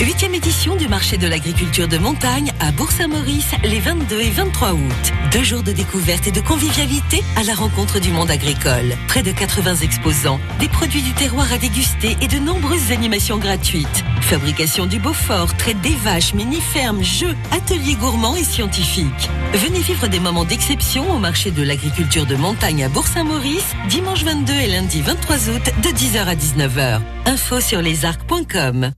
Huitième 0.00 0.34
édition 0.34 0.76
du 0.76 0.88
marché 0.88 1.18
de 1.18 1.26
l'agriculture 1.26 1.86
de 1.86 1.98
montagne 1.98 2.54
à 2.58 2.72
Bourg-Saint-Maurice 2.72 3.52
les 3.62 3.80
22 3.80 4.18
et 4.18 4.30
23 4.30 4.72
août. 4.72 5.12
Deux 5.30 5.42
jours 5.42 5.62
de 5.62 5.72
découverte 5.72 6.26
et 6.26 6.30
de 6.30 6.40
convivialité 6.40 7.22
à 7.36 7.42
la 7.42 7.52
rencontre 7.52 8.00
du 8.00 8.10
monde 8.10 8.30
agricole. 8.30 8.96
Près 9.08 9.22
de 9.22 9.30
80 9.30 9.76
exposants, 9.82 10.40
des 10.58 10.70
produits 10.70 11.02
du 11.02 11.12
terroir 11.12 11.52
à 11.52 11.58
déguster 11.58 12.16
et 12.22 12.28
de 12.28 12.38
nombreuses 12.38 12.92
animations 12.92 13.36
gratuites. 13.36 14.04
Fabrication 14.22 14.86
du 14.86 14.98
Beaufort, 14.98 15.54
traite 15.58 15.82
des 15.82 15.96
vaches, 15.96 16.32
mini-fermes, 16.32 17.02
jeux, 17.02 17.36
ateliers 17.50 17.96
gourmands 17.96 18.36
et 18.36 18.44
scientifiques. 18.44 19.28
Venez 19.52 19.80
vivre 19.80 20.08
des 20.08 20.20
moments 20.20 20.46
d'exception 20.46 21.14
au 21.14 21.18
marché 21.18 21.50
de 21.50 21.62
l'agriculture 21.62 22.24
de 22.24 22.36
montagne 22.36 22.84
à 22.84 22.88
Bourg-Saint-Maurice, 22.88 23.74
dimanche 23.90 24.24
22 24.24 24.52
et 24.54 24.68
lundi 24.68 25.02
23 25.02 25.50
août 25.50 25.70
de 25.82 25.88
10h 25.90 26.24
à 26.24 26.34
19h. 26.36 27.00
Info 27.26 27.60
sur 27.60 27.82
lesarcs.com. 27.82 28.94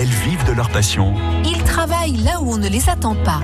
Elles 0.00 0.08
vivent 0.08 0.46
de 0.46 0.52
leur 0.52 0.70
passion. 0.70 1.12
Ils 1.44 1.62
travaillent 1.62 2.16
là 2.16 2.40
où 2.40 2.54
on 2.54 2.56
ne 2.56 2.70
les 2.70 2.88
attend 2.88 3.14
pas. 3.16 3.42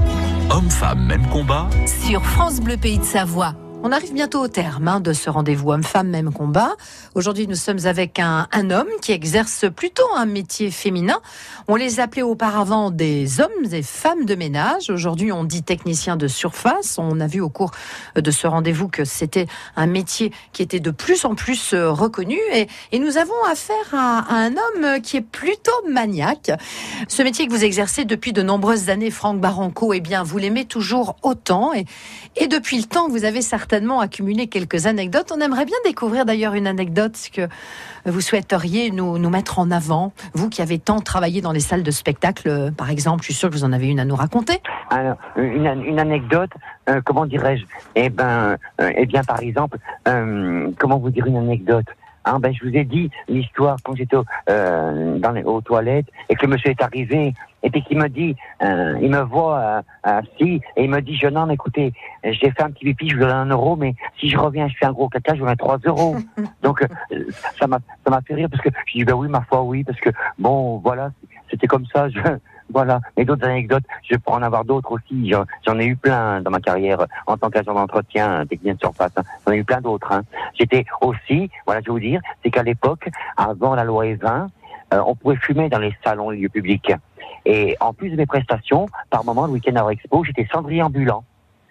Hommes-femmes, 0.48 1.04
même 1.04 1.26
combat. 1.26 1.68
Sur 2.06 2.24
France 2.24 2.62
Bleu 2.62 2.78
Pays 2.78 2.98
de 2.98 3.04
Savoie. 3.04 3.52
On 3.88 3.92
arrive 3.92 4.12
bientôt 4.12 4.40
au 4.40 4.48
terme 4.48 4.88
hein, 4.88 4.98
de 4.98 5.12
ce 5.12 5.30
rendez-vous 5.30 5.70
homme-femme, 5.70 6.08
même 6.08 6.32
combat. 6.32 6.74
Aujourd'hui, 7.14 7.46
nous 7.46 7.54
sommes 7.54 7.86
avec 7.86 8.18
un, 8.18 8.48
homme 8.72 8.88
qui 9.00 9.12
exerce 9.12 9.66
plutôt 9.76 10.02
un 10.16 10.26
métier 10.26 10.72
féminin. 10.72 11.20
On 11.68 11.76
les 11.76 12.00
appelait 12.00 12.22
auparavant 12.22 12.90
des 12.90 13.40
hommes 13.40 13.72
et 13.72 13.84
femmes 13.84 14.24
de 14.24 14.34
ménage. 14.34 14.90
Aujourd'hui, 14.90 15.30
on 15.30 15.44
dit 15.44 15.62
technicien 15.62 16.16
de 16.16 16.26
surface. 16.26 16.98
On 16.98 17.20
a 17.20 17.28
vu 17.28 17.40
au 17.40 17.48
cours 17.48 17.70
de 18.16 18.30
ce 18.32 18.48
rendez-vous 18.48 18.88
que 18.88 19.04
c'était 19.04 19.46
un 19.76 19.86
métier 19.86 20.32
qui 20.52 20.62
était 20.62 20.80
de 20.80 20.90
plus 20.90 21.24
en 21.24 21.36
plus 21.36 21.72
euh, 21.72 21.92
reconnu. 21.92 22.38
Et, 22.52 22.98
nous 22.98 23.18
avons 23.18 23.40
affaire 23.48 23.94
à, 23.94 24.34
un 24.34 24.50
homme 24.50 25.00
qui 25.00 25.18
est 25.18 25.20
plutôt 25.20 25.70
maniaque. 25.88 26.50
Ce 27.06 27.22
métier 27.22 27.46
que 27.46 27.52
vous 27.52 27.62
exercez 27.62 28.04
depuis 28.04 28.32
de 28.32 28.42
nombreuses 28.42 28.90
années, 28.90 29.12
Franck 29.12 29.40
Baranco, 29.40 29.92
eh 29.92 30.00
bien, 30.00 30.24
vous 30.24 30.38
l'aimez 30.38 30.64
toujours 30.64 31.14
autant. 31.22 31.72
Et, 31.72 31.84
depuis 32.48 32.78
le 32.78 32.84
temps 32.84 33.08
vous 33.08 33.24
avez 33.24 33.42
certainement 33.42 33.75
certainement 33.76 34.00
accumulé 34.00 34.46
quelques 34.46 34.86
anecdotes. 34.86 35.30
On 35.36 35.40
aimerait 35.42 35.66
bien 35.66 35.76
découvrir 35.84 36.24
d'ailleurs 36.24 36.54
une 36.54 36.66
anecdote 36.66 37.12
que 37.30 37.46
vous 38.06 38.22
souhaiteriez 38.22 38.90
nous, 38.90 39.18
mettre 39.28 39.58
en 39.58 39.70
avant. 39.70 40.14
Vous 40.32 40.48
qui 40.48 40.62
avez 40.62 40.78
tant 40.78 41.00
travaillé 41.00 41.42
dans 41.42 41.52
les 41.52 41.60
salles 41.60 41.82
de 41.82 41.90
spectacle, 41.90 42.48
euh, 42.48 42.70
par 42.70 42.88
exemple, 42.88 43.20
je 43.20 43.26
suis 43.26 43.34
sûr 43.34 43.50
que 43.50 43.54
vous 43.54 43.64
en 43.64 43.72
avez 43.74 43.88
une 43.88 44.00
à 44.00 44.06
nous 44.06 44.16
raconter. 44.16 44.62
Alors, 44.88 45.16
une, 45.36 45.98
anecdote, 45.98 46.52
euh, 46.88 47.02
comment 47.04 47.26
dirais-je? 47.26 47.66
Eh 47.96 48.08
ben, 48.08 48.56
euh, 48.80 48.92
eh 48.96 49.04
bien, 49.04 49.22
par 49.22 49.40
exemple, 49.40 49.76
comment 50.78 50.98
vous 50.98 51.10
dire 51.10 51.26
une 51.26 51.36
anecdote? 51.36 51.84
Hein, 52.28 52.40
ben, 52.40 52.52
je 52.52 52.64
vous 52.68 52.74
ai 52.76 52.84
dit 52.84 53.08
l'histoire 53.28 53.76
quand 53.84 53.94
j'étais 53.94 54.16
au- 54.16 54.24
euh, 54.50 55.16
dans 55.18 55.30
les, 55.30 55.44
aux 55.44 55.60
toilettes 55.60 56.06
et 56.28 56.34
que 56.34 56.44
le 56.44 56.52
monsieur 56.52 56.70
est 56.70 56.82
arrivé 56.82 57.32
et 57.62 57.70
puis 57.70 57.82
qu'il 57.84 57.98
me 57.98 58.08
dit, 58.08 58.34
euh, 58.62 58.98
il 59.00 59.10
me 59.10 59.20
voit 59.22 59.58
euh, 59.58 59.82
assis 60.02 60.60
et 60.76 60.84
il 60.84 60.90
me 60.90 61.00
dit, 61.00 61.16
jeune 61.16 61.36
homme, 61.38 61.52
écoutez, 61.52 61.92
j'ai 62.24 62.50
fait 62.50 62.62
un 62.62 62.70
petit 62.70 62.84
pipi, 62.86 63.10
je 63.10 63.14
vous 63.14 63.20
donne 63.22 63.30
un 63.30 63.46
euro, 63.46 63.76
mais 63.76 63.94
si 64.18 64.28
je 64.28 64.36
reviens, 64.38 64.66
je 64.68 64.74
fais 64.76 64.86
un 64.86 64.92
gros 64.92 65.08
caca, 65.08 65.34
je 65.34 65.40
vous 65.40 65.46
donne 65.46 65.56
trois 65.56 65.78
euros. 65.84 66.16
Donc 66.62 66.84
ça 67.60 67.66
m'a 67.68 67.78
ça 68.04 68.10
m'a 68.10 68.20
fait 68.22 68.34
rire 68.34 68.48
parce 68.50 68.62
que 68.62 68.70
je 68.86 68.98
dis 68.98 69.04
ben 69.04 69.14
oui, 69.14 69.28
ma 69.28 69.42
foi, 69.42 69.62
oui, 69.62 69.84
parce 69.84 70.00
que 70.00 70.10
bon, 70.38 70.78
voilà, 70.78 71.10
c'était 71.48 71.68
comme 71.68 71.86
ça. 71.94 72.08
Je, 72.08 72.18
voilà. 72.72 73.00
Et 73.16 73.24
d'autres 73.24 73.46
anecdotes, 73.46 73.84
je 74.08 74.16
peux 74.16 74.32
en 74.32 74.42
avoir 74.42 74.64
d'autres 74.64 74.92
aussi. 74.92 75.32
J'en 75.66 75.78
ai 75.78 75.86
eu 75.86 75.96
plein 75.96 76.40
dans 76.40 76.50
ma 76.50 76.60
carrière 76.60 77.00
euh, 77.00 77.06
en 77.26 77.36
tant 77.36 77.50
qu'agent 77.50 77.74
d'entretien, 77.74 78.40
un 78.40 78.46
technicien 78.46 78.74
de 78.74 78.80
surface. 78.80 79.12
hein. 79.16 79.22
J'en 79.46 79.52
ai 79.52 79.58
eu 79.58 79.64
plein 79.64 79.80
d'autres. 79.80 80.12
Hein. 80.12 80.22
J'étais 80.58 80.84
aussi, 81.00 81.50
voilà, 81.64 81.80
je 81.80 81.86
vais 81.86 81.92
vous 81.92 82.00
dire, 82.00 82.20
c'est 82.42 82.50
qu'à 82.50 82.62
l'époque, 82.62 83.08
avant 83.36 83.74
la 83.74 83.84
loi 83.84 84.04
E20, 84.04 84.48
euh, 84.94 85.02
on 85.06 85.14
pouvait 85.14 85.36
fumer 85.36 85.68
dans 85.68 85.78
les 85.78 85.94
salons, 86.04 86.30
les 86.30 86.38
lieux 86.38 86.48
publics. 86.48 86.92
Et 87.44 87.76
en 87.80 87.92
plus 87.92 88.10
de 88.10 88.16
mes 88.16 88.26
prestations, 88.26 88.86
par 89.10 89.24
moment, 89.24 89.46
le 89.46 89.52
week-end 89.52 89.74
à 89.76 89.90
Expo, 89.90 90.24
j'étais 90.24 90.46
cendrier 90.52 90.82
ambulant. 90.82 91.24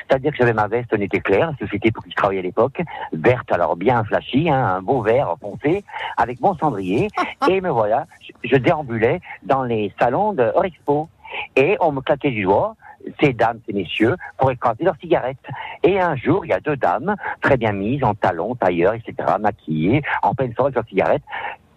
C'est-à-dire 0.07 0.31
que 0.31 0.37
j'avais 0.37 0.53
ma 0.53 0.67
veste 0.67 0.93
en 0.93 1.01
été 1.01 1.19
clair, 1.19 1.51
la 1.51 1.57
société 1.57 1.91
pour 1.91 2.03
qui 2.03 2.11
je 2.11 2.15
travaillais 2.15 2.39
à 2.39 2.43
l'époque, 2.43 2.81
verte 3.13 3.51
alors 3.51 3.75
bien 3.75 4.03
flashy, 4.03 4.49
hein, 4.49 4.75
un 4.77 4.81
beau 4.81 5.01
vert 5.01 5.35
foncé, 5.41 5.83
avec 6.17 6.39
mon 6.41 6.55
cendrier, 6.55 7.07
et 7.49 7.61
me 7.61 7.69
voilà, 7.69 8.05
je, 8.43 8.55
déambulais 8.55 9.21
dans 9.43 9.63
les 9.63 9.93
salons 9.99 10.33
de 10.33 10.43
Eurexpo, 10.43 11.09
et 11.55 11.77
on 11.79 11.91
me 11.91 12.01
claquait 12.01 12.31
du 12.31 12.43
doigt, 12.43 12.75
ces 13.19 13.33
dames, 13.33 13.59
ces 13.67 13.73
messieurs, 13.73 14.15
pour 14.37 14.51
écraser 14.51 14.83
leurs 14.83 14.97
cigarettes. 14.97 15.37
Et 15.83 15.99
un 15.99 16.15
jour, 16.15 16.45
il 16.45 16.49
y 16.49 16.53
a 16.53 16.59
deux 16.59 16.75
dames, 16.75 17.15
très 17.41 17.57
bien 17.57 17.71
mises, 17.71 18.03
en 18.03 18.15
talons, 18.15 18.55
tailleurs, 18.55 18.93
etc., 18.93 19.13
maquillées, 19.39 20.01
en 20.23 20.33
pleine 20.33 20.53
soirée 20.53 20.69
avec 20.69 20.75
leurs 20.75 20.87
cigarettes, 20.87 21.23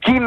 qui 0.00 0.18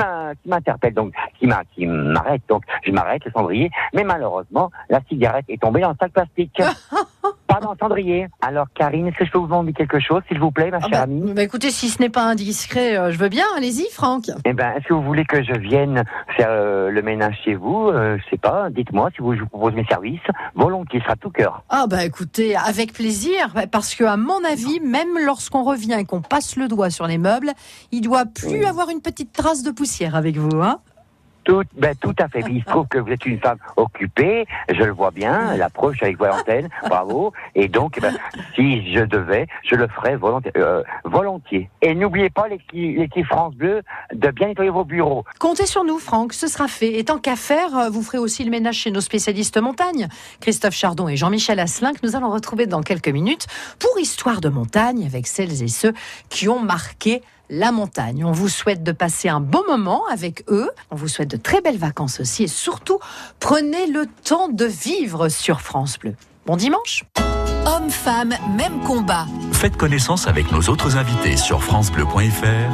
m'interpelle 0.46 0.94
donc 0.94 1.14
qui 1.40 1.48
m'a 1.48 1.64
qui 1.76 1.86
m'arrête 1.86 2.42
donc 2.50 2.64
je 2.84 2.92
m'arrête 2.92 3.24
le 3.26 3.32
cendrier 3.32 3.70
mais 3.94 4.04
malheureusement 4.04 4.70
la 4.90 5.00
cigarette 5.10 5.46
est 5.50 5.62
tombée 5.62 5.82
dans 5.82 5.90
le 5.90 5.96
sac 6.00 6.12
plastique 6.12 6.62
pas 7.48 7.60
dans 7.60 7.72
le 7.72 7.78
cendrier 7.80 8.28
alors 8.42 8.68
Karine 8.74 9.08
est-ce 9.08 9.18
que 9.18 9.26
je 9.26 9.32
peux 9.32 9.38
vous 9.40 9.46
demander 9.46 9.74
quelque 9.74 10.00
chose 10.00 10.22
s'il 10.28 10.40
vous 10.40 10.52
plaît 10.52 10.72
ma 10.72 10.80
chère 10.82 11.02
amie? 11.02 11.34
Bah, 11.34 11.44
écoutez, 11.44 11.70
si 11.72 11.90
ce 11.90 12.02
n'est 12.02 12.10
pas 12.10 12.24
indiscret, 12.24 12.98
euh, 12.98 13.12
je 13.12 13.18
veux 13.18 13.30
bien. 13.30 13.46
Allez-y, 13.58 13.88
Franck. 13.92 14.26
eh 14.46 14.54
ben, 14.54 14.74
est-ce 14.76 14.88
que 14.88 14.94
vous 14.94 15.02
voulez 15.04 15.26
que 15.26 15.44
je 15.44 15.54
vienne 15.54 16.04
faire 16.38 16.48
euh, 16.50 16.90
le 16.90 17.02
ménage 17.02 17.36
chez 17.44 17.56
vous? 17.56 17.88
Euh, 17.90 18.18
Je 18.18 18.30
sais 18.30 18.38
pas. 18.38 18.70
Dites-moi 18.70 19.10
si 19.16 19.22
vous, 19.22 19.36
je 19.36 19.42
vous 19.42 19.48
propose 19.48 19.74
mes 19.74 19.86
services. 19.86 20.22
Volontiers, 20.56 21.02
sera 21.02 21.16
tout 21.16 21.30
cœur. 21.30 21.64
Ah 21.70 21.86
bah 21.90 22.06
écoutez, 22.06 22.56
avec 22.56 22.94
plaisir, 22.94 23.54
parce 23.72 23.96
que 23.96 24.04
à 24.04 24.18
mon 24.18 24.44
avis, 24.50 24.80
même 24.80 25.18
lorsqu'on 25.26 25.64
revient 25.64 25.98
et 26.00 26.06
qu'on 26.06 26.22
passe 26.22 26.56
le 26.56 26.68
doigt 26.68 26.90
sur 26.90 27.08
les 27.08 27.18
meubles, 27.18 27.52
il 27.92 28.02
doit 28.02 28.26
plus 28.26 28.64
avoir 28.66 28.90
une 28.90 29.02
petite 29.02 29.34
trace 29.34 29.64
de 29.64 29.71
poussière 29.74 30.16
avec 30.16 30.38
vous, 30.38 30.62
hein 30.62 30.80
Tout, 31.44 31.64
ben, 31.76 31.96
tout 32.00 32.14
à 32.20 32.28
fait. 32.28 32.44
Il 32.50 32.62
se 32.62 32.68
trouve 32.68 32.88
que 32.88 33.00
vous 33.00 33.10
êtes 33.12 33.26
une 33.26 33.40
femme 33.40 33.58
occupée. 33.76 34.46
Je 34.70 34.84
le 34.84 34.92
vois 34.92 35.10
bien. 35.10 35.56
La 35.58 35.70
preuve, 35.72 35.94
je 35.94 35.98
suis 35.98 36.06
avec 36.06 36.20
l'antenne. 36.20 36.70
Bravo. 36.88 37.34
Et 37.56 37.68
donc, 37.68 37.96
eh 37.98 38.02
ben, 38.02 38.14
si 38.54 38.94
je 38.94 39.00
devais, 39.02 39.48
je 39.68 39.74
le 39.76 39.88
ferais 39.88 40.16
volontiers. 40.16 40.52
euh, 40.58 40.84
volontiers. 41.04 41.70
Et 41.82 41.96
n'oubliez 41.96 42.30
pas 42.30 42.48
l'équipe 42.48 43.26
France 43.26 43.56
Bleu 43.56 43.82
de 44.14 44.30
bien 44.30 44.50
nettoyer 44.50 44.70
vos 44.70 44.86
bureaux. 44.86 45.24
Comptez 45.40 45.66
sur 45.66 45.84
nous, 45.84 45.98
Franck, 45.98 46.34
ce 46.34 46.46
sera 46.48 46.68
fait. 46.68 47.00
Et 47.00 47.04
tant 47.06 47.18
qu'à 47.18 47.36
faire, 47.36 47.76
euh, 47.76 47.90
vous 47.90 48.04
ferez 48.04 48.20
aussi 48.20 48.44
le 48.44 48.52
ménage 48.52 48.76
chez 48.76 48.92
nos 48.92 49.02
spécialistes 49.02 49.58
montagne, 49.60 50.10
Christophe 50.42 50.76
Chardon 50.76 51.08
et 51.08 51.18
Jean-Michel 51.18 51.60
Asselin, 51.60 51.94
que 51.94 52.00
nous 52.04 52.16
allons 52.16 52.30
retrouver 52.30 52.68
dans 52.68 52.82
quelques 52.82 53.10
minutes 53.10 53.48
pour 53.80 53.98
Histoire 54.00 54.42
de 54.42 54.50
montagne 54.50 55.06
avec 55.08 55.26
celles 55.26 55.64
et 55.64 55.68
ceux 55.68 55.94
qui 56.30 56.48
ont 56.50 56.60
marqué 56.60 57.22
la 57.52 57.72
montagne. 57.72 58.26
On 58.26 58.32
vous 58.32 58.50
souhaite 58.50 58.82
de 58.82 58.92
passer 58.92 59.30
un 59.30 59.42
bon 59.42 59.62
moment 59.68 60.04
avec 60.10 60.44
eux. 60.50 60.72
On 60.90 60.96
vous 60.96 61.08
souhaite 61.08 61.30
de 61.30 61.38
très 61.38 61.62
belles 61.62 61.78
vacances 61.78 62.20
aussi. 62.20 62.44
Et 62.44 62.48
surtout, 62.48 62.98
prenez 63.40 63.86
le 63.86 64.08
temps 64.24 64.48
de 64.48 64.66
vivre 64.66 65.30
sur 65.30 65.62
France 65.62 66.00
Bleu. 66.00 66.16
Bon 66.48 66.56
dimanche 66.56 67.04
Hommes, 67.68 67.92
femmes, 67.92 68.34
même 68.58 68.80
combat. 68.80 69.28
Faites 69.52 69.78
connaissance 69.78 70.28
avec 70.28 70.52
nos 70.52 70.62
autres 70.62 70.98
invités 70.98 71.38
sur 71.38 71.64
FranceBleu.fr 71.64 72.70